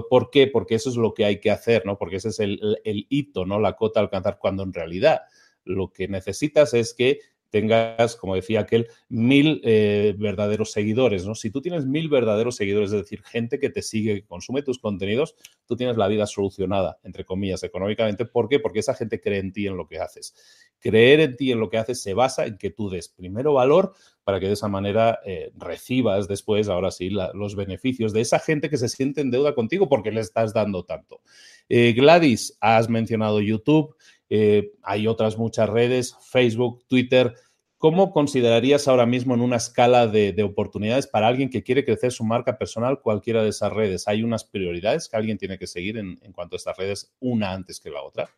[0.10, 0.48] ¿Por qué?
[0.48, 1.98] Porque eso es lo que hay que hacer, ¿no?
[1.98, 3.60] Porque ese es el, el hito, ¿no?
[3.60, 5.22] La cota alcanzar, cuando en realidad
[5.64, 7.20] lo que necesitas es que
[7.52, 11.36] tengas, como decía aquel, mil eh, verdaderos seguidores, ¿no?
[11.36, 14.80] Si tú tienes mil verdaderos seguidores, es decir, gente que te sigue, que consume tus
[14.80, 15.36] contenidos,
[15.68, 18.26] tú tienes la vida solucionada, entre comillas, económicamente.
[18.26, 18.60] ¿Por qué?
[18.60, 20.34] Porque esa gente cree en ti, en lo que haces.
[20.80, 23.94] Creer en ti, en lo que haces, se basa en que tú des primero valor
[24.24, 28.70] para que de esa manera eh, recibas después, ahora sí, los beneficios de esa gente
[28.70, 31.22] que se siente en deuda contigo porque le estás dando tanto.
[31.68, 33.96] Eh, Gladys, has mencionado YouTube.
[34.34, 37.36] Eh, hay otras muchas redes, Facebook, Twitter.
[37.78, 42.24] ¿Cómo considerarías ahora mismo en una escala de, oportunidades para alguien que quiere crecer su
[42.24, 44.08] marca personal cualquiera de esas redes?
[44.08, 47.82] ¿Hay unas prioridades que alguien tiene que seguir en, cuanto a estas redes, una antes
[47.82, 48.30] que la otra?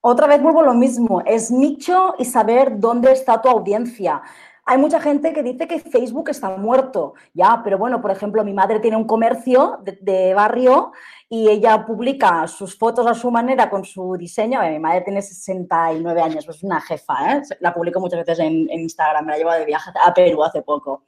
[0.00, 4.22] Otra vez vuelvo a lo mismo, es nicho y saber dónde está tu audiencia.
[4.64, 8.52] Hay mucha gente que dice que Facebook está muerto, ya, pero bueno, por ejemplo, mi
[8.52, 10.92] madre tiene un comercio de, barrio
[11.28, 14.60] y ella publica sus fotos a su manera con su diseño.
[14.62, 17.42] Mi madre tiene 69 años, pues es una jefa, ¿eh?
[17.58, 21.02] la publico muchas veces en, Instagram, me la llevo de viaje a Perú hace poco.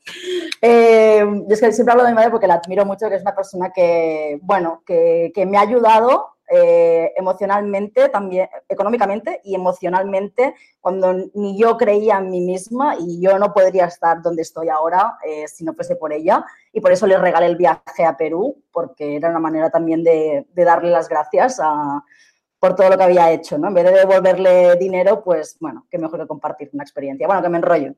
[0.61, 3.37] Eh, es que siempre hablo de mi madre porque la admiro mucho, que es una
[3.37, 11.15] persona que, bueno, que, que me ha ayudado eh, emocionalmente, también económicamente y emocionalmente, cuando
[11.35, 15.49] ni yo creía en mí misma y yo no podría estar donde estoy ahora eh,
[15.49, 16.45] si no fuese por ella.
[16.73, 20.47] Y por eso le regalé el viaje a Perú, porque era una manera también de,
[20.53, 22.05] de darle las gracias a,
[22.65, 23.69] por todo lo que había hecho, ¿no?
[23.69, 27.27] En vez de devolverle dinero, pues, bueno, qué mejor que compartir una experiencia.
[27.27, 27.93] Bueno, que me enrollo.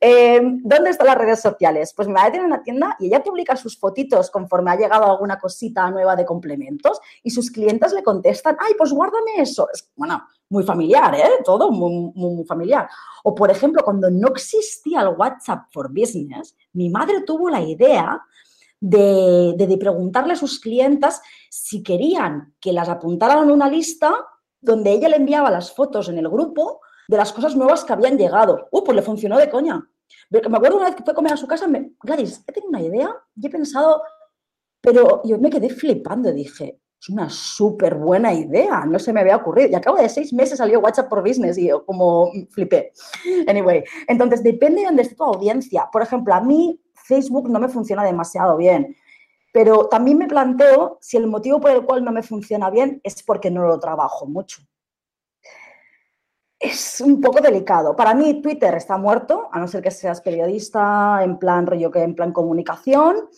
[0.00, 1.92] Eh, ¿Dónde están las redes sociales?
[1.96, 5.40] Pues mi madre tiene una tienda y ella publica sus fotitos conforme ha llegado alguna
[5.40, 9.68] cosita nueva de complementos y sus clientes le contestan, ay, pues guárdame eso.
[9.74, 11.42] Es, bueno, muy familiar, ¿eh?
[11.44, 12.88] Todo muy, muy, familiar.
[13.24, 18.22] O, por ejemplo, cuando no existía el WhatsApp for Business, mi madre tuvo la idea
[18.80, 24.14] de, preguntarle a sus clientas si querían que las apuntaran en una lista
[24.60, 28.18] donde ella le enviaba las fotos en el grupo de las cosas nuevas que habían
[28.18, 28.68] llegado.
[28.70, 29.82] Uh, pues le funcionó de coña.
[30.30, 32.70] Me acuerdo una vez que fue a comer a su casa, me, Gladys, he tenido
[32.70, 34.02] una idea y he pensado,
[34.80, 39.36] pero yo me quedé flipando, dije, es una súper buena idea, no se me había
[39.36, 39.68] ocurrido.
[39.70, 42.92] Y a cabo de seis meses salió WhatsApp por Business y yo como flipé.
[43.46, 45.88] Anyway, entonces depende de dónde esté tu audiencia.
[45.92, 48.94] Por ejemplo, a mí Facebook no me funciona demasiado bien.
[49.52, 53.22] Pero también me planteo si el motivo por el cual no me funciona bien es
[53.22, 54.62] porque no lo trabajo mucho.
[56.60, 57.96] Es un poco delicado.
[57.96, 62.02] Para mí Twitter está muerto, a no ser que seas periodista, en plan rollo que
[62.02, 63.28] en plan comunicación.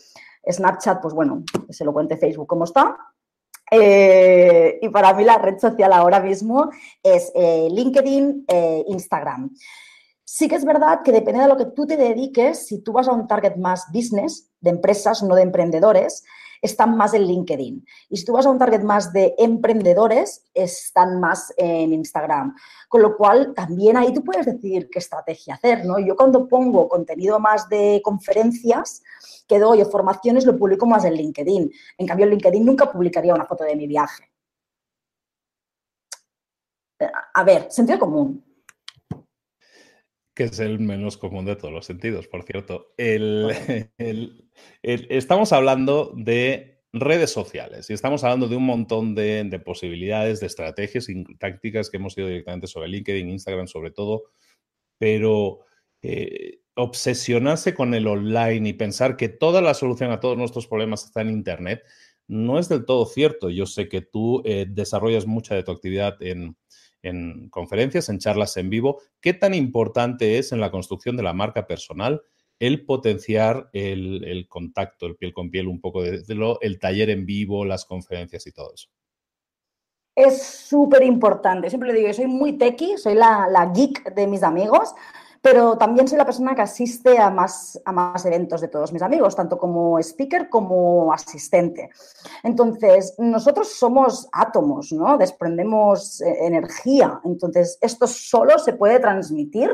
[0.51, 2.97] Snapchat, pues bueno, se lo cuente Facebook cómo está.
[3.71, 6.71] Eh, y para mí la red social ahora mismo
[7.03, 9.51] es eh, LinkedIn, e Instagram.
[10.33, 13.09] Sí que es verdad que depende de lo que tú te dediques, si tú vas
[13.09, 16.23] a un target más business, de empresas, no de emprendedores,
[16.63, 17.85] están más en LinkedIn.
[18.09, 22.55] Y si tú vas a un target más de emprendedores, están más en Instagram.
[22.89, 25.99] Con lo cual, también ahí tú puedes decidir qué estrategia hacer, ¿no?
[25.99, 29.03] Yo cuando pongo contenido más de conferencias
[29.49, 31.73] que doy o formaciones, lo publico más en LinkedIn.
[31.99, 34.31] En cambio, en LinkedIn nunca publicaría una foto de mi viaje.
[37.35, 38.50] A ver, sentido común
[40.41, 42.95] que es el menos común de todos los sentidos, por cierto.
[44.83, 51.11] estamos hablando de redes sociales y estamos hablando de un montón de, posibilidades, de estrategias
[51.11, 54.31] y tácticas que hemos ido directamente sobre LinkedIn, Instagram sobre todo,
[54.97, 55.67] pero
[56.01, 61.05] eh, obsesionarse con el online y pensar que toda la solución a todos nuestros problemas
[61.05, 61.83] está en Internet
[62.29, 63.51] no es del todo cierto.
[63.51, 66.57] Yo sé que tú eh, desarrollas mucha de tu actividad en,
[67.03, 71.33] en conferencias, en charlas en vivo, ¿qué tan importante es en la construcción de la
[71.33, 72.23] marca personal
[72.59, 77.25] el potenciar el, contacto, el piel con piel, un poco de, lo, el taller en
[77.25, 78.89] vivo, las conferencias y todo eso?
[80.15, 81.71] Es súper importante.
[81.71, 84.95] Siempre le digo, soy muy techie, soy la geek de mis amigos
[85.43, 89.03] pero también soy la persona que asiste a más, a más eventos de todos mis
[89.03, 91.91] amigos, tanto como speaker como asistente.
[92.43, 95.17] Entonces, nosotros somos átomos, ¿no?
[95.17, 97.21] Desprendemos eh, energía.
[97.25, 99.71] Entonces, esto solo se puede transmitir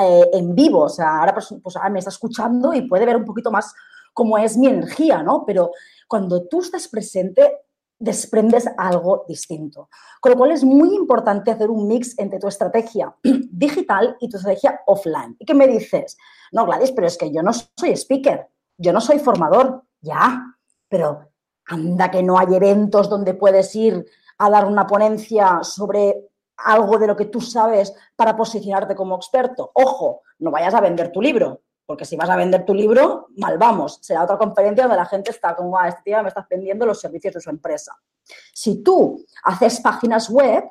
[0.00, 0.82] eh, en vivo.
[0.82, 3.74] O sea, ahora pues, pues me está escuchando y puede ver un poquito más
[4.12, 5.44] cómo es mi energía, ¿no?
[5.44, 5.72] Pero
[6.06, 7.65] cuando tú estás presente,
[7.98, 9.88] desprendes algo distinto.
[10.20, 14.36] Con lo cual es muy importante hacer un mix entre tu estrategia digital y tu
[14.36, 15.36] estrategia offline.
[15.38, 16.16] ¿Y qué me dices?
[16.52, 20.42] No, Gladys, pero es que yo no soy speaker, yo no soy formador, ya,
[20.88, 21.30] pero
[21.66, 24.04] anda que no hay eventos donde puedes ir
[24.38, 26.28] a dar una ponencia sobre
[26.58, 29.70] algo de lo que tú sabes para posicionarte como experto.
[29.74, 33.56] Ojo, no vayas a vender tu libro, porque si vas a vender tu libro, mal
[33.58, 33.98] vamos.
[34.02, 37.00] Será otra conferencia donde la gente está como, ah, este tío me estás vendiendo los
[37.00, 37.96] servicios de su empresa.
[38.52, 40.64] Si tú haces páginas web,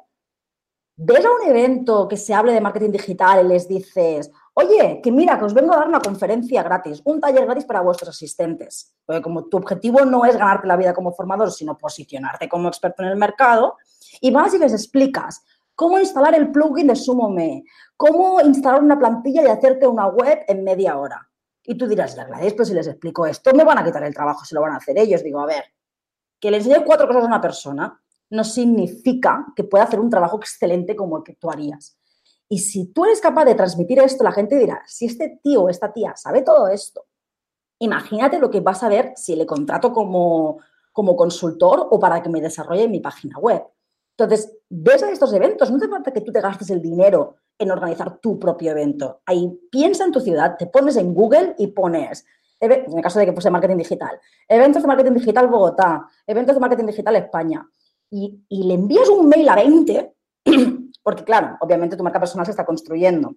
[0.97, 5.11] ves a un evento que se hable de marketing digital y les dices, oye, que
[5.11, 8.93] mira, que os vengo a dar una conferencia gratis, un taller gratis para vuestros asistentes.
[9.05, 13.03] Porque como tu objetivo no es ganarte la vida como formador, sino posicionarte como experto
[13.03, 13.77] en el mercado,
[14.19, 15.43] y vas y les explicas
[15.75, 17.63] cómo instalar el plugin de SumoMe,
[17.97, 21.29] cómo instalar una plantilla y hacerte una web en media hora.
[21.63, 24.45] Y tú dirás, Gladys, pues si les explico esto, me van a quitar el trabajo,
[24.45, 25.23] se lo van a hacer ellos.
[25.23, 25.63] Digo, a ver,
[26.39, 30.37] que le enseñe cuatro cosas a una persona no significa que pueda hacer un trabajo
[30.37, 31.97] excelente como el que tú harías.
[32.47, 35.69] Y si tú eres capaz de transmitir esto, la gente dirá, si este tío o
[35.69, 37.05] esta tía sabe todo esto,
[37.79, 40.59] imagínate lo que vas a ver si le contrato como,
[40.91, 43.63] como consultor o para que me desarrolle mi página web.
[44.17, 47.71] Entonces, ves a estos eventos, no hace falta que tú te gastes el dinero en
[47.71, 49.21] organizar tu propio evento.
[49.25, 52.25] Ahí piensa en tu ciudad, te pones en Google y pones,
[52.59, 56.61] en el caso de que fuese marketing digital, eventos de marketing digital Bogotá, eventos de
[56.61, 57.67] marketing digital España,
[58.09, 60.15] y, y le envías un mail a 20
[61.05, 63.35] Porque, claro, obviamente tu marca personal se está construyendo.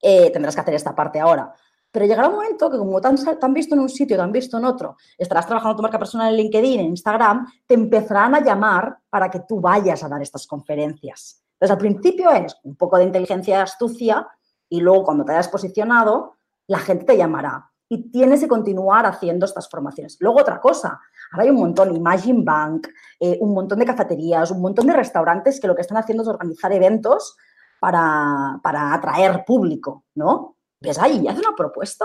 [0.00, 1.52] Eh, tendrás que hacer esta parte ahora.
[1.90, 4.58] Pero llegará un momento que como te han, visto en un sitio, te han visto
[4.58, 8.98] en otro, estarás trabajando tu marca personal en LinkedIn, en Instagram, te empezarán a llamar
[9.08, 11.42] para que tú vayas a dar estas conferencias.
[11.54, 14.28] Entonces, al principio es un poco de inteligencia astucia
[14.68, 16.36] y luego cuando te hayas posicionado,
[16.66, 20.18] la gente te llamará y tienes que continuar haciendo estas formaciones.
[20.20, 22.88] Luego otra cosa, Ahora hay un montón, Imagine Bank,
[23.20, 26.28] eh, un montón de cafeterías, un montón de restaurantes que lo que están haciendo es
[26.28, 27.36] organizar eventos
[27.80, 30.56] para, atraer público, ¿no?
[30.80, 32.04] Ves ahí, haz una propuesta.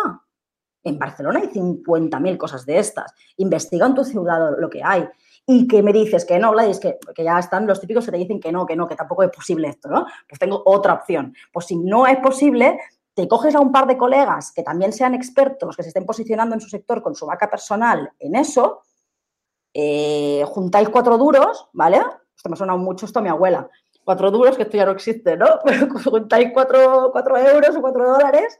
[0.83, 3.13] En Barcelona hay 50.000 cosas de estas.
[3.37, 5.07] Investiga en tu ciudad lo que hay.
[5.45, 8.17] Y que me dices que no, Gladys, que, que ya están los típicos que te
[8.17, 10.05] dicen que no, que no, que tampoco es posible esto, ¿no?
[10.27, 11.33] Pues tengo otra opción.
[11.51, 12.79] Pues si no es posible,
[13.13, 16.55] te coges a un par de colegas que también sean expertos, que se estén posicionando
[16.55, 18.83] en su sector con su vaca personal en eso,
[19.73, 22.01] eh, juntáis cuatro duros, ¿vale?
[22.35, 23.69] Esto me suena mucho esto a mi abuela.
[24.03, 25.47] Cuatro duros, que esto ya no existe, ¿no?
[25.65, 28.59] Pero juntáis cuatro, euros o cuatro dólares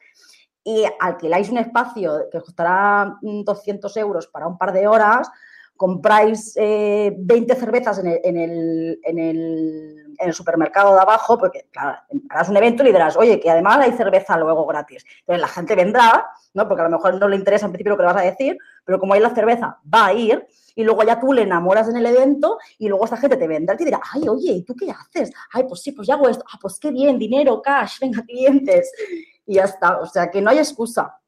[0.63, 5.29] y alquiláis un espacio que costará 200 euros para un par de horas,
[5.75, 11.97] compráis 20 eh, cervezas en el, supermercado de abajo, porque claro,
[12.29, 15.05] harás un evento y dirás, oye, que además hay cerveza luego gratis.
[15.19, 16.67] Entonces la gente vendrá, ¿no?
[16.67, 18.57] Porque a lo mejor no le interesa en principio lo que le vas a decir,
[18.85, 21.97] pero como hay la cerveza, va a ir y luego ya tú le enamoras en
[21.97, 24.75] el evento y luego esta gente te vendrá y te dirá, ay, oye, ¿y tú
[24.75, 25.31] qué haces?
[25.51, 26.43] Ay, pues sí, pues ya hago esto.
[26.51, 28.91] Ah, pues qué bien, dinero, cash, venga, clientes.
[29.45, 29.99] Y ya está.
[29.99, 31.19] O sea, que no hay excusa.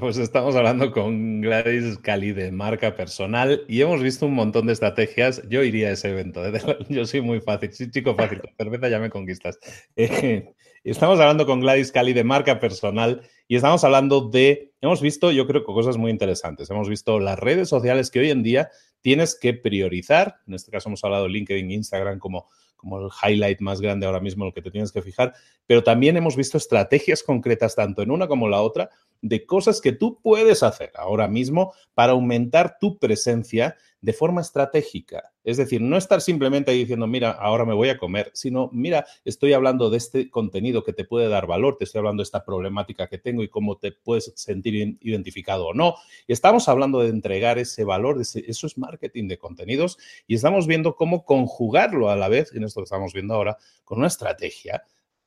[0.00, 4.74] Pues estamos hablando con Gladys Cali de marca personal y hemos visto un montón de
[4.74, 5.42] estrategias.
[5.48, 6.44] Yo iría a ese evento.
[6.46, 6.52] ¿eh?
[6.88, 8.40] Yo soy muy fácil, sí, chico fácil.
[8.40, 9.58] Con cerveza ya me conquistas.
[9.96, 10.54] Eh,
[10.84, 15.46] estamos hablando con Gladys Cali de marca personal y estamos hablando de, hemos visto, yo
[15.46, 16.68] creo cosas muy interesantes.
[16.68, 18.70] Hemos visto las redes sociales que hoy en día
[19.00, 20.40] tienes que priorizar.
[20.46, 24.20] En este caso hemos hablado de LinkedIn, Instagram como, como el highlight más grande ahora
[24.20, 25.34] mismo en el que te tienes que fijar.
[25.66, 28.90] Pero también hemos visto estrategias concretas, tanto en una como la otra,
[29.22, 35.32] de cosas que tú puedes hacer ahora mismo para aumentar tu presencia de forma estratégica.
[35.44, 39.52] Es decir, no estar simplemente diciendo, mira, ahora me voy a comer, sino, mira, estoy
[39.52, 43.06] hablando de este contenido que te puede dar valor, te estoy hablando de esta problemática
[43.06, 45.94] que tengo y cómo te puedes sentir identificado o no.
[46.26, 50.96] Y estamos hablando de entregar ese valor, eso es marketing de contenidos y estamos viendo
[50.96, 54.82] cómo conjugarlo a la vez, en esto que estamos viendo ahora, con una estrategia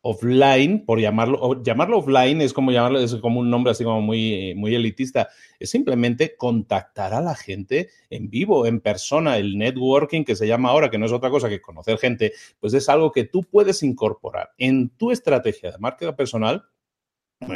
[0.07, 4.53] offline, por llamarlo, llamarlo offline es como llamarlo, es como un nombre así como muy,
[4.53, 5.29] muy elitista,
[5.59, 10.69] es simplemente contactar a la gente en vivo, en persona, el networking que se llama
[10.69, 13.81] ahora, que no es otra cosa que conocer gente, pues es algo que tú puedes
[13.81, 16.65] incorporar en tu estrategia de marca personal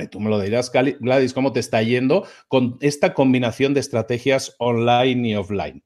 [0.09, 5.29] tú me lo dirás, Gladys, ¿cómo te está yendo con esta combinación de estrategias online
[5.29, 5.83] y offline?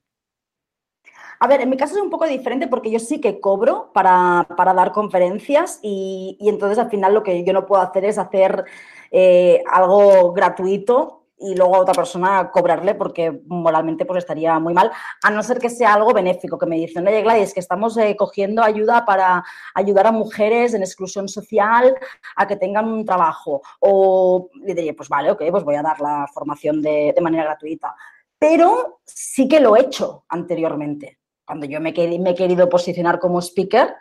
[1.40, 4.48] A ver, en mi caso es un poco diferente porque yo sí que cobro para,
[4.58, 8.64] dar conferencias y, entonces al final lo que yo no puedo hacer es hacer
[9.12, 14.92] eh, algo gratuito y luego a otra persona cobrarle porque moralmente pues estaría muy mal,
[15.22, 18.16] a no ser que sea algo benéfico, que me dicen, oye Gladys, que estamos eh,
[18.16, 19.44] cogiendo ayuda para
[19.76, 21.96] ayudar a mujeres en exclusión social
[22.36, 23.62] a que tengan un trabajo.
[23.80, 27.44] O le diría, pues vale, ok, pues voy a dar la formación de, de manera
[27.44, 27.96] gratuita.
[28.40, 33.94] Pero sí que lo he hecho anteriormente cuando yo me, he querido posicionar como speaker,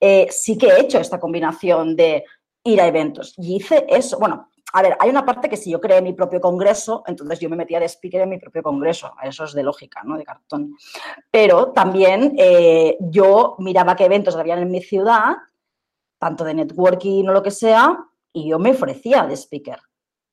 [0.00, 2.24] eh, sí que he hecho esta combinación de
[2.64, 3.34] ir a eventos.
[3.36, 4.18] Y hice eso.
[4.18, 7.48] Bueno, a ver, hay una parte que si yo creé mi propio congreso, entonces yo
[7.48, 9.12] me metía de speaker en mi propio congreso.
[9.22, 10.16] Eso es de lógica, ¿no?
[10.16, 10.76] De cartón.
[11.30, 15.36] Pero también eh, yo miraba qué eventos habían en mi ciudad,
[16.18, 19.78] tanto de networking o lo que sea, y yo me ofrecía de speaker.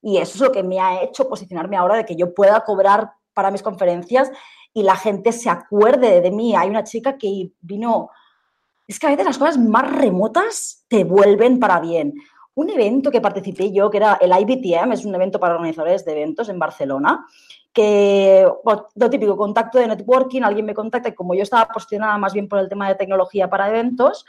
[0.01, 3.11] Y eso es lo que me ha hecho posicionarme ahora de que yo pueda cobrar
[3.35, 4.31] para mis conferencias
[4.73, 6.55] y la gente se acuerde de mí.
[6.55, 8.09] Hay una chica que vino
[8.87, 12.15] es que a veces las cosas más remotas te vuelven para bien.
[12.53, 16.11] Un evento que participé yo, que era el IBTM, es un evento para organizadores de
[16.11, 17.25] eventos en Barcelona,
[17.73, 18.45] que
[18.95, 22.49] lo típico, contacto de networking, alguien me contacta y como yo estaba posicionada más bien
[22.49, 24.25] por el tema de tecnología para eventos,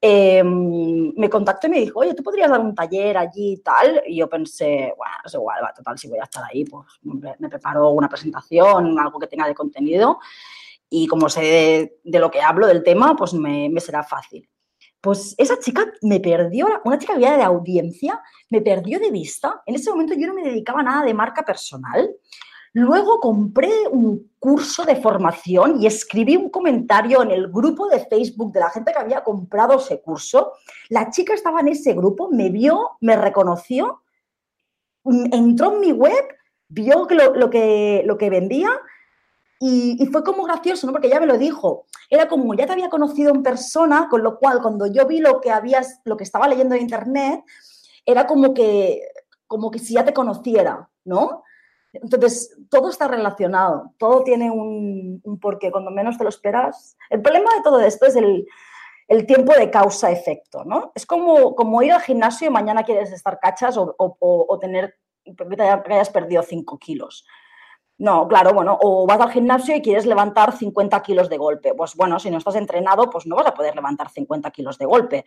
[0.00, 4.02] em, me contactó y me dijo, oye, ¿tú podrías dar un taller allí y tal?
[4.06, 7.90] Y yo pensé, bueno, es igual, total, si voy a estar ahí, pues me preparo
[7.90, 10.18] una presentación, algo que tenga de contenido
[10.94, 14.46] y como sé de, lo que hablo del tema, pues me, será fácil.
[15.02, 19.60] Pues esa chica me perdió, una chica que había de audiencia, me perdió de vista.
[19.66, 22.08] En ese momento yo no me dedicaba a nada de marca personal.
[22.72, 28.52] Luego compré un curso de formación y escribí un comentario en el grupo de Facebook
[28.52, 30.52] de la gente que había comprado ese curso.
[30.88, 34.02] La chica estaba en ese grupo, me vio, me reconoció,
[35.04, 36.24] entró en mi web,
[36.68, 38.70] vio lo, que, lo que vendía
[39.64, 40.92] y, fue como gracioso, ¿no?
[40.92, 41.86] Porque ella me lo dijo.
[42.10, 45.40] Era como, ya te había conocido en persona, con lo cual cuando yo vi lo
[45.40, 47.44] que habías, lo que estaba leyendo en internet,
[48.04, 49.02] era como que,
[49.46, 51.44] como que si ya te conociera, ¿no?
[51.92, 56.96] Entonces, todo está relacionado, todo tiene un, un porqué, cuando menos te lo esperas.
[57.08, 58.44] El problema de todo esto es el,
[59.06, 60.90] el tiempo de causa-efecto, ¿no?
[60.96, 64.16] Es como, como ir al gimnasio y mañana quieres estar cachas o, o,
[64.48, 67.24] o tener, que hayas perdido 5 kilos.
[67.98, 71.74] No, claro, bueno, o vas al gimnasio y quieres levantar 50 kilos de golpe.
[71.74, 74.86] Pues bueno, si no estás entrenado, pues no vas a poder levantar 50 kilos de
[74.86, 75.24] golpe.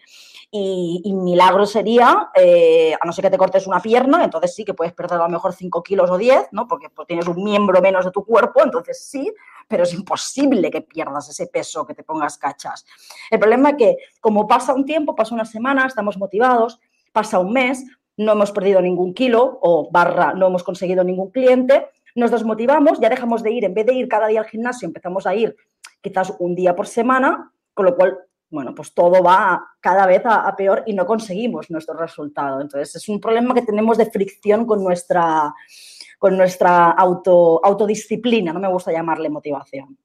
[0.51, 4.73] Y, milagro sería, eh, a no ser que te cortes una pierna, entonces sí que
[4.73, 6.67] puedes perder a lo mejor 5 kilos o 10, ¿no?
[6.67, 9.31] Porque pues, tienes un miembro menos de tu cuerpo, entonces sí,
[9.67, 12.85] pero es imposible que pierdas ese peso, que te pongas cachas.
[13.29, 16.79] El problema es que como pasa un tiempo, pasa una semana, estamos motivados,
[17.13, 17.85] pasa un mes,
[18.17, 23.09] no hemos perdido ningún kilo o barra, no hemos conseguido ningún cliente nos desmotivamos, ya
[23.09, 25.55] dejamos de ir, en vez de ir cada día al gimnasio, empezamos a ir
[26.01, 28.17] quizás un día por semana, con lo cual,
[28.49, 32.61] bueno, pues todo va cada vez a, peor y no conseguimos nuestro resultado.
[32.61, 35.53] Entonces, es un problema que tenemos de fricción con nuestra,
[36.17, 39.97] con nuestra auto, autodisciplina, no me gusta llamarle motivación.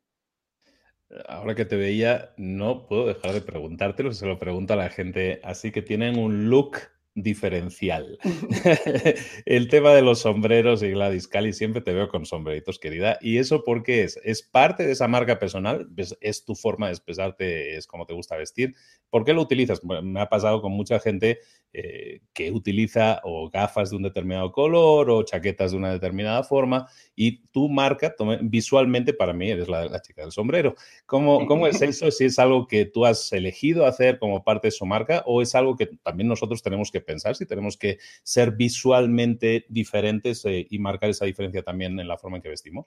[1.29, 5.41] Ahora que te veía, no puedo dejar de preguntártelo, se lo pregunto a la gente,
[5.45, 6.79] así que tienen un look
[7.15, 8.19] diferencial.
[9.45, 13.19] el tema de los sombreros y Gladys Cali, siempre te veo con sombreritos, querida.
[13.21, 14.19] ¿Y eso por qué es?
[14.25, 15.89] ¿Es parte de esa marca personal?
[16.21, 17.77] ¿Es tu forma de expresarte?
[17.77, 18.75] ¿Es como te gusta vestir?
[19.11, 19.81] ¿Por qué lo utilizas?
[19.85, 21.41] me ha pasado con mucha gente
[21.73, 26.89] eh, que utiliza o gafas de un determinado color o chaquetas de una determinada forma
[27.15, 30.75] y tu marca visualmente para mí eres la, chica del sombrero.
[31.07, 32.11] ¿Cómo, ¿Cómo, es eso?
[32.11, 35.55] Si es algo que tú has elegido hacer como parte de su marca o es
[35.55, 40.79] algo que también nosotros tenemos que pensar si tenemos que ser visualmente diferentes eh, y
[40.79, 42.87] marcar esa diferencia también en la forma en que vestimos.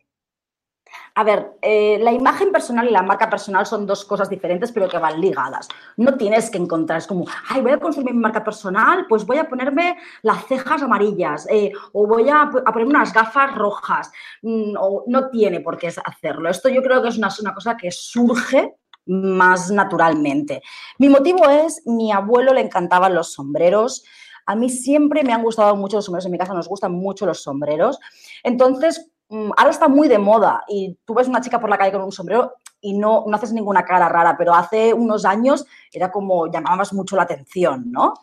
[1.16, 4.88] A ver, eh, la imagen personal y la marca personal son dos cosas diferentes, pero
[4.88, 5.68] que van ligadas.
[5.98, 9.38] No tienes que encontrar, es como, ay, voy a construir mi marca personal, pues voy
[9.38, 14.12] a ponerme las cejas amarillas eh, o voy a, ponerme unas gafas rojas.
[14.42, 14.74] Mm,
[15.08, 16.50] no tiene por qué hacerlo.
[16.50, 20.62] Esto yo creo que es una cosa que surge más naturalmente.
[20.98, 24.04] Mi motivo es, mi abuelo le encantaban los sombreros.
[24.46, 27.26] A mí siempre me han gustado mucho los sombreros, en mi casa nos gustan mucho
[27.26, 28.00] los sombreros.
[28.44, 31.92] Entonces, Mm, ahora está muy de moda y tú ves una chica por la calle
[31.92, 36.12] con un sombrero y no, no haces ninguna cara rara, pero hace unos años era
[36.12, 38.14] como llamabas mucho la atención, ¿no?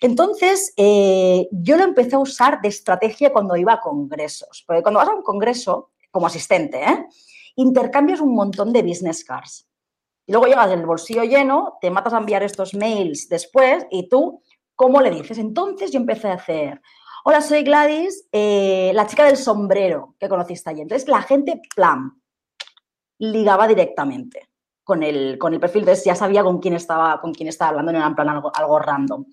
[0.00, 5.00] Entonces, eh, yo lo empecé a usar de estrategia cuando iba a congresos, porque cuando
[5.00, 7.06] vas a un congreso, como asistente, ¿eh?
[7.56, 9.68] intercambias un montón de business cards.
[10.26, 14.42] Y luego llegas el bolsillo lleno, te matas a enviar estos mails después y tú,
[14.74, 15.38] ¿cómo le dices?
[15.38, 16.80] Entonces yo empecé a hacer,
[17.24, 20.82] hola, soy Gladys, eh, la chica del sombrero que conociste ayer.
[20.82, 22.12] Entonces la gente, plan,
[23.18, 24.48] ligaba directamente
[24.84, 27.90] con el, con el perfil, entonces ya sabía con quién estaba, con quién estaba hablando,
[27.90, 29.24] no era en plan algo, algo random.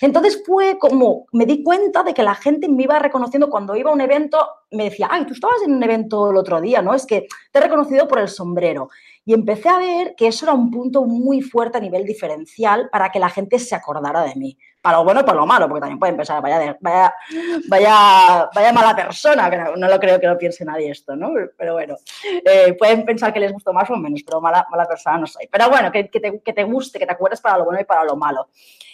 [0.00, 3.90] Entonces fue como, me di cuenta de que la gente me iba reconociendo cuando iba
[3.90, 4.38] a un evento,
[4.70, 6.94] me decía, ay, tú estabas en un evento el otro día, ¿no?
[6.94, 8.88] Es que te he reconocido por el sombrero.
[9.30, 13.12] Y empecé a ver que eso era un punto muy fuerte a nivel diferencial para
[13.12, 14.58] que la gente se acordara de mí.
[14.82, 17.14] Para lo bueno y para lo malo, porque también pueden pensar, vaya, vaya,
[17.68, 21.30] vaya, vaya mala persona, que no, lo creo que lo piense nadie esto, ¿no?
[21.56, 21.96] Pero bueno,
[22.44, 25.46] eh, pueden pensar que les gustó más o menos, pero mala, mala persona no soy.
[25.48, 27.84] Pero bueno, que, que, te, que te guste, que te acuerdes para lo bueno y
[27.84, 28.48] para lo malo.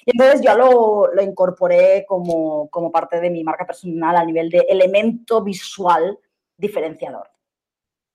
[0.04, 4.50] Y entonces yo lo, lo incorporé como, como parte de mi marca personal a nivel
[4.50, 6.18] de elemento visual
[6.58, 7.35] diferenciador.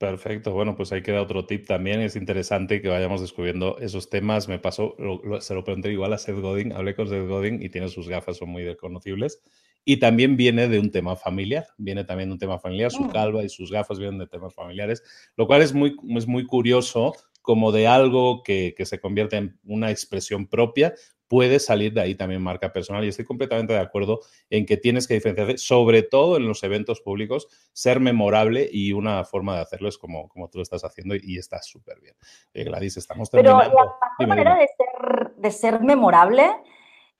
[0.02, 2.00] Perfecto, bueno, pues ahí queda otro tip también.
[2.00, 4.48] Es interesante que vayamos descubriendo esos temas.
[4.48, 4.96] Me pasó,
[5.38, 8.38] se lo pregunté igual a Seth Godin, hablé con Seth Godin y tiene sus gafas,
[8.38, 9.40] son muy reconocibles.
[9.84, 13.10] y también viene de un tema familiar, viene también de un tema familiar, su Mm.
[13.10, 15.02] calva y sus gafas vienen de temas familiares,
[15.36, 19.58] lo cual es muy, es muy curioso como de algo que, que se convierte en
[19.64, 20.94] una expresión propia,
[21.32, 24.20] puede salir de ahí también marca personal y estoy completamente de acuerdo
[24.50, 29.24] en que tienes que diferenciarte, sobre todo en los eventos públicos, ser memorable y una
[29.24, 32.14] forma de hacerlo es como, como tú lo estás haciendo y, y está súper bien.
[32.52, 33.74] Eh, Gladys, estamos Pero terminando.
[33.74, 36.50] la mejor manera de ser, de ser memorable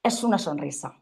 [0.02, 0.94] es una sonrisa.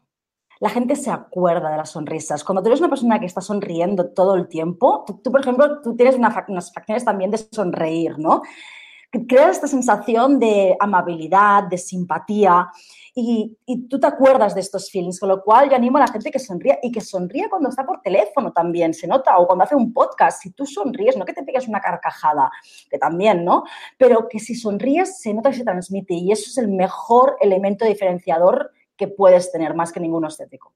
[0.61, 2.45] La gente se acuerda de las sonrisas.
[2.45, 5.81] Cuando tú eres una persona que está sonriendo todo el tiempo, tú, tú, por ejemplo,
[5.81, 8.41] tú tienes una unas facciones también de sonreír, ¿no?
[9.27, 12.71] Creas esta sensación de amabilidad, de simpatía
[13.13, 16.07] y, y tú te acuerdas de estos feelings, con lo cual yo animo a la
[16.07, 19.63] gente que sonría y que sonríe cuando está por teléfono también, se nota, o cuando
[19.63, 22.51] hace un podcast, si tú sonríes, no que te pegues una carcajada,
[22.89, 23.63] que también, ¿no?
[23.97, 27.85] Pero que si sonríes se nota que se transmite y eso es el mejor elemento
[27.85, 30.73] diferenciador que puedes tener, más que ninguno estético.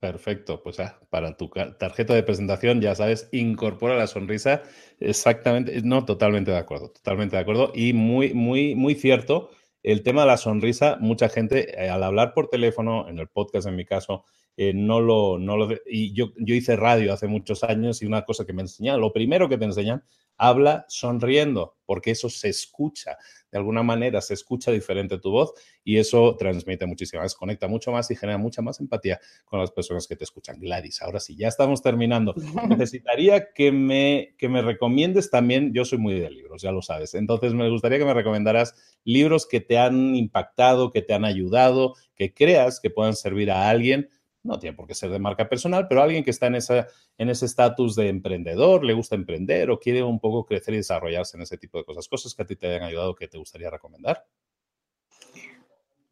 [0.00, 0.76] Perfecto, pues
[1.10, 4.62] para tu tarjeta de presentación, ya sabes, incorpora la sonrisa.
[5.00, 7.72] Exactamente, no, totalmente de acuerdo, totalmente de acuerdo.
[7.74, 9.50] Y muy, muy, muy cierto,
[9.92, 13.66] el tema de la sonrisa, mucha gente eh, al hablar por teléfono, en el podcast
[13.66, 14.24] en mi caso,
[14.60, 18.24] eh, no lo, no lo, y yo, yo hice radio hace muchos años y una
[18.24, 20.02] cosa que me enseñan, lo primero que te enseñan,
[20.36, 23.16] habla sonriendo, porque eso se escucha,
[23.52, 25.52] de alguna manera se escucha diferente tu voz
[25.84, 29.70] y eso transmite muchísimo más, conecta mucho más y genera mucha más empatía con las
[29.70, 30.58] personas que te escuchan.
[30.58, 32.34] Gladys, ahora sí, ya estamos terminando.
[32.68, 37.14] Necesitaría que me, que me recomiendes también, yo soy muy de libros, ya lo sabes,
[37.14, 41.94] entonces me gustaría que me recomendaras libros que te han impactado, que te han ayudado,
[42.16, 44.08] que creas que puedan servir a alguien.
[44.48, 46.86] No tiene por qué ser de marca personal, pero alguien que está en, esa,
[47.18, 51.36] en ese estatus de emprendedor, le gusta emprender o quiere un poco crecer y desarrollarse
[51.36, 52.08] en ese tipo de cosas.
[52.08, 54.24] Cosas que a ti te hayan ayudado que te gustaría recomendar.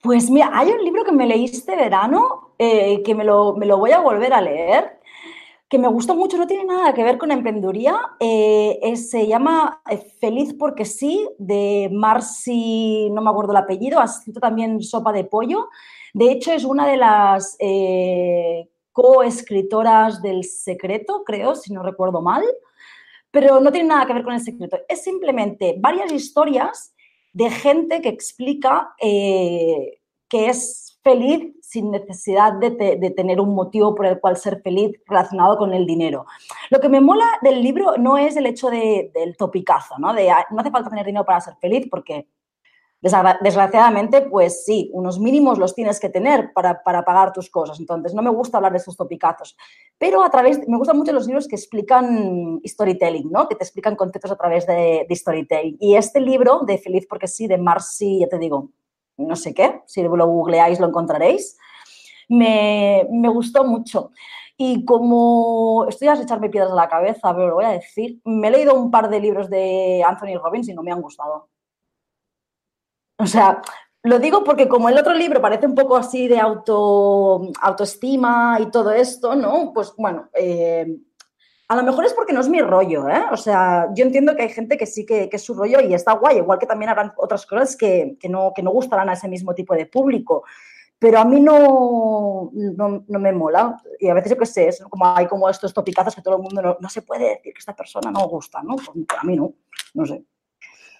[0.02, 3.64] Pues mira, hay un libro que me leí este verano, eh, que me lo, me
[3.64, 5.00] lo, voy a volver a leer,
[5.68, 9.98] que me gustó mucho, no tiene nada que ver con emprendeduría, eh, se llama eh,
[10.20, 15.24] Feliz porque sí, de Marcy, no me acuerdo el apellido, ha escrito también Sopa de
[15.24, 15.68] Pollo.
[16.14, 22.44] De hecho, es una de las eh, coescritoras del Secreto, creo, si no recuerdo mal,
[23.32, 24.78] pero no tiene nada que ver con el secreto.
[24.88, 26.94] Es simplemente varias historias
[27.32, 29.98] de gente que explica que
[30.30, 35.00] es feliz sin necesidad de, te, de, tener un motivo por el cual ser feliz
[35.06, 36.26] relacionado con el dinero.
[36.68, 40.12] Lo que me mola del libro no es el hecho de, del topicazo, ¿no?
[40.12, 42.26] De no hace falta tener dinero para ser feliz porque
[43.00, 47.78] desgraciadamente, pues sí, unos mínimos los tienes que tener para, pagar tus cosas.
[47.78, 49.56] Entonces, no me gusta hablar de esos topicazos.
[49.98, 53.46] Pero a través, me gustan mucho los libros que explican storytelling, ¿no?
[53.46, 55.76] Que te explican conceptos a través de storytelling.
[55.78, 58.70] Y este libro de Feliz porque sí, de Marcy, ya te digo,
[59.16, 61.58] no sé qué, si lo googleáis lo encontraréis,
[62.28, 64.10] me, me gustó mucho.
[64.58, 68.48] Y como estoy a echarme piedras a la cabeza, pero lo voy a decir, me
[68.48, 71.50] he leído un par de libros de Anthony Robbins y no me han gustado.
[73.18, 73.60] O sea,
[74.02, 78.70] lo digo porque como el otro libro parece un poco así de auto, autoestima y
[78.70, 79.72] todo esto, ¿no?
[79.74, 80.86] Pues bueno, eh,
[81.68, 83.24] a lo mejor es porque no es mi rollo, ¿eh?
[83.32, 85.94] O sea, yo entiendo que hay gente que sí que, que es su rollo y
[85.94, 89.14] está guay, igual que también habrán otras cosas que, que, no, que no gustarán a
[89.14, 90.44] ese mismo tipo de público.
[90.98, 93.76] Pero a mí no, no, no me mola.
[93.98, 96.42] Y a veces yo qué sé, es como hay como estos topicazos que todo el
[96.42, 98.76] mundo no, no se puede decir que esta persona no gusta, ¿no?
[98.76, 98.88] Pues
[99.18, 99.52] a mí no,
[99.94, 100.22] no sé.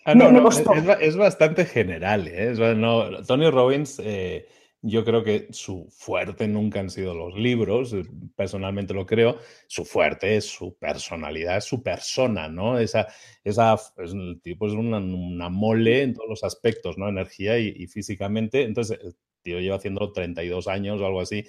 [0.05, 0.63] Ah, no, me, no, es,
[1.01, 2.29] es, bastante general.
[2.29, 2.55] ¿eh?
[2.77, 4.47] No, Tony Robbins, eh,
[4.87, 8.05] yo creo que su fuerte nunca han sido los libros, eh,
[8.37, 9.39] personalmente lo creo.
[9.67, 12.79] Su fuerte es su personalidad, es su persona, ¿no?
[12.79, 13.09] Esa,
[13.43, 17.09] esa es, tipo es una, una, mole en todos los aspectos, ¿no?
[17.09, 18.63] Energía y, y físicamente.
[18.63, 21.45] Entonces, el tío lleva haciendo 32 años o algo así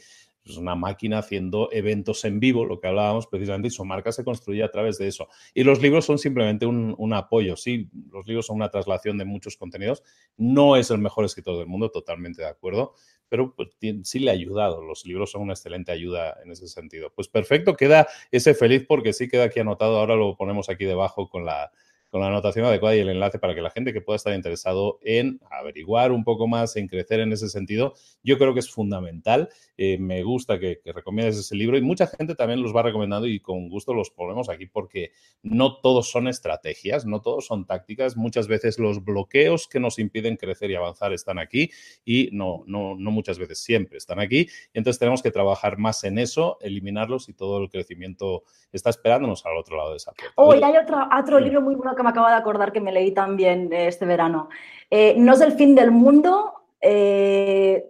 [0.52, 4.24] es una máquina haciendo eventos en vivo, lo que hablábamos precisamente, y su marca se
[4.24, 5.28] construye a través de eso.
[5.54, 9.26] Y los libros son simplemente un, un, apoyo, sí, los libros son una traslación de
[9.26, 10.04] muchos contenidos.
[10.38, 12.94] No es el mejor escritor del mundo, totalmente de acuerdo,
[13.30, 13.70] pero pues,
[14.04, 14.82] sí le ha ayudado.
[14.82, 17.12] Los libros son una excelente ayuda en ese sentido.
[17.14, 21.30] Pues perfecto, queda ese feliz porque sí queda aquí anotado, ahora lo ponemos aquí debajo
[21.30, 21.72] con la,
[22.10, 25.00] con la anotación adecuada y el enlace para que la gente que pueda estar interesado
[25.02, 27.94] en averiguar un poco más, en crecer en ese sentido,
[28.24, 29.50] yo creo que es fundamental.
[29.78, 33.28] Eh, me gusta que, que, recomiendes ese libro y mucha gente también los va recomendando
[33.28, 35.12] y con gusto los ponemos aquí porque
[35.44, 38.18] no todos son estrategias, no todos son tácticas.
[38.18, 41.70] Muchas veces los bloqueos que nos impiden crecer y avanzar están aquí
[42.06, 44.48] y no, no, no muchas veces siempre están aquí.
[44.74, 49.46] Y entonces tenemos que trabajar más en eso, eliminarlos y todo el crecimiento está esperándonos
[49.46, 50.34] al otro lado de esa puerta.
[50.36, 52.92] Oh, y hay otro, otro libro muy bueno que me acabo de acordar que me
[52.92, 54.50] leí también este verano.
[54.90, 57.86] Eh, no es el fin del mundo, eh,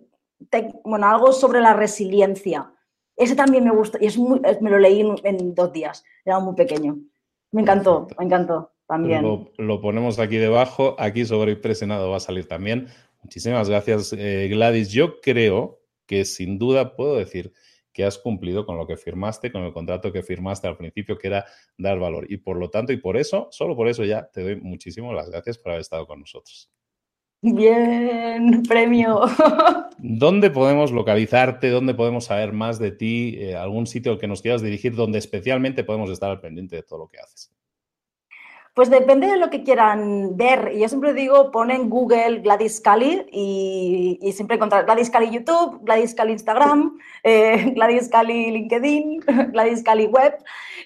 [0.50, 2.72] te, bueno, algo sobre la resiliencia.
[3.16, 6.98] Ese también me gusta y es me lo leí en, dos días, era muy pequeño.
[7.52, 9.24] Me encantó, me encantó también.
[9.58, 12.88] Lo, ponemos aquí debajo, aquí sobre impresionado va a salir también.
[13.24, 14.90] Muchísimas gracias, eh, Gladys.
[14.90, 17.54] Yo creo que sin duda puedo decir
[17.98, 21.30] que has cumplido con lo que firmaste, con el contrato que firmaste al principio, que
[21.30, 21.46] era
[21.80, 22.32] dar valor.
[22.32, 25.32] Y por lo tanto, y por eso, solo por eso ya te doy muchísimas las
[25.32, 26.70] gracias por haber estado con nosotros.
[27.42, 29.22] Bien, premio.
[29.98, 31.72] ¿Dónde podemos localizarte?
[31.72, 33.36] ¿Dónde podemos saber más de ti?
[33.40, 36.84] Eh, ¿Algún sitio al que nos quieras dirigir donde especialmente podemos estar al pendiente de
[36.84, 37.52] todo lo que haces?
[38.78, 40.78] Pues depende de lo que quieran ver.
[40.78, 46.34] Yo siempre digo, ponen Google Gladys Cali y, siempre encontrar Gladys Cali YouTube, Gladys Cali
[46.34, 50.36] Instagram, eh, Gladys Cali LinkedIn, Gladys Cali Web.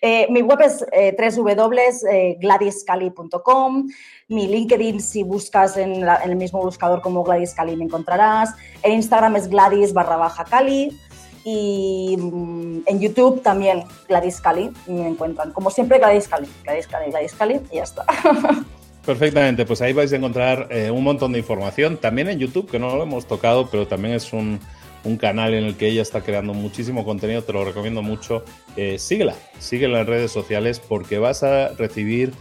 [0.01, 3.89] Eh, mi web es eh, www.gladyscali.com.
[4.29, 8.55] Mi LinkedIn, si buscas en, el mismo buscador como Gladys Cali, me encontrarás.
[8.83, 10.97] En Instagram es Gladys barra baja Cali
[11.43, 15.51] y mm, en YouTube también Gladys Cali me encuentran.
[15.51, 18.05] Como siempre, Gladys Cali, Gladys Cali, Gladys Cali y ya está.
[19.05, 21.97] Perfectamente, pues ahí vais a encontrar eh, un montón de información.
[21.97, 24.59] También en YouTube, que no lo hemos tocado, pero también es un,
[25.03, 28.43] un canal en el que ella está creando muchísimo contenido, te lo recomiendo mucho.
[28.75, 32.33] Eh, síguela, síguela en redes sociales porque vas a recibir,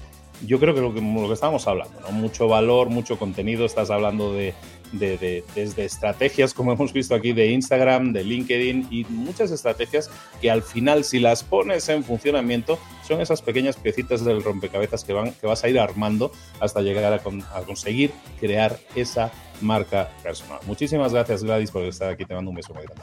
[0.47, 2.13] yo creo que lo que, lo que estábamos hablando, ¿no?
[2.13, 4.55] mucho valor, mucho contenido, estás hablando de
[4.93, 10.11] de, desde estrategias, como hemos visto aquí, de Instagram, de LinkedIn y muchas estrategias
[10.41, 15.13] que al final, si las pones en funcionamiento, son esas pequeñas piecitas del rompecabezas que,
[15.13, 17.17] van, que vas a ir armando hasta llegar a,
[17.57, 19.31] a conseguir crear esa
[19.61, 20.59] marca personal.
[20.67, 22.25] Muchísimas gracias, Gladys, por estar aquí.
[22.25, 23.03] Te mando un beso muy grande.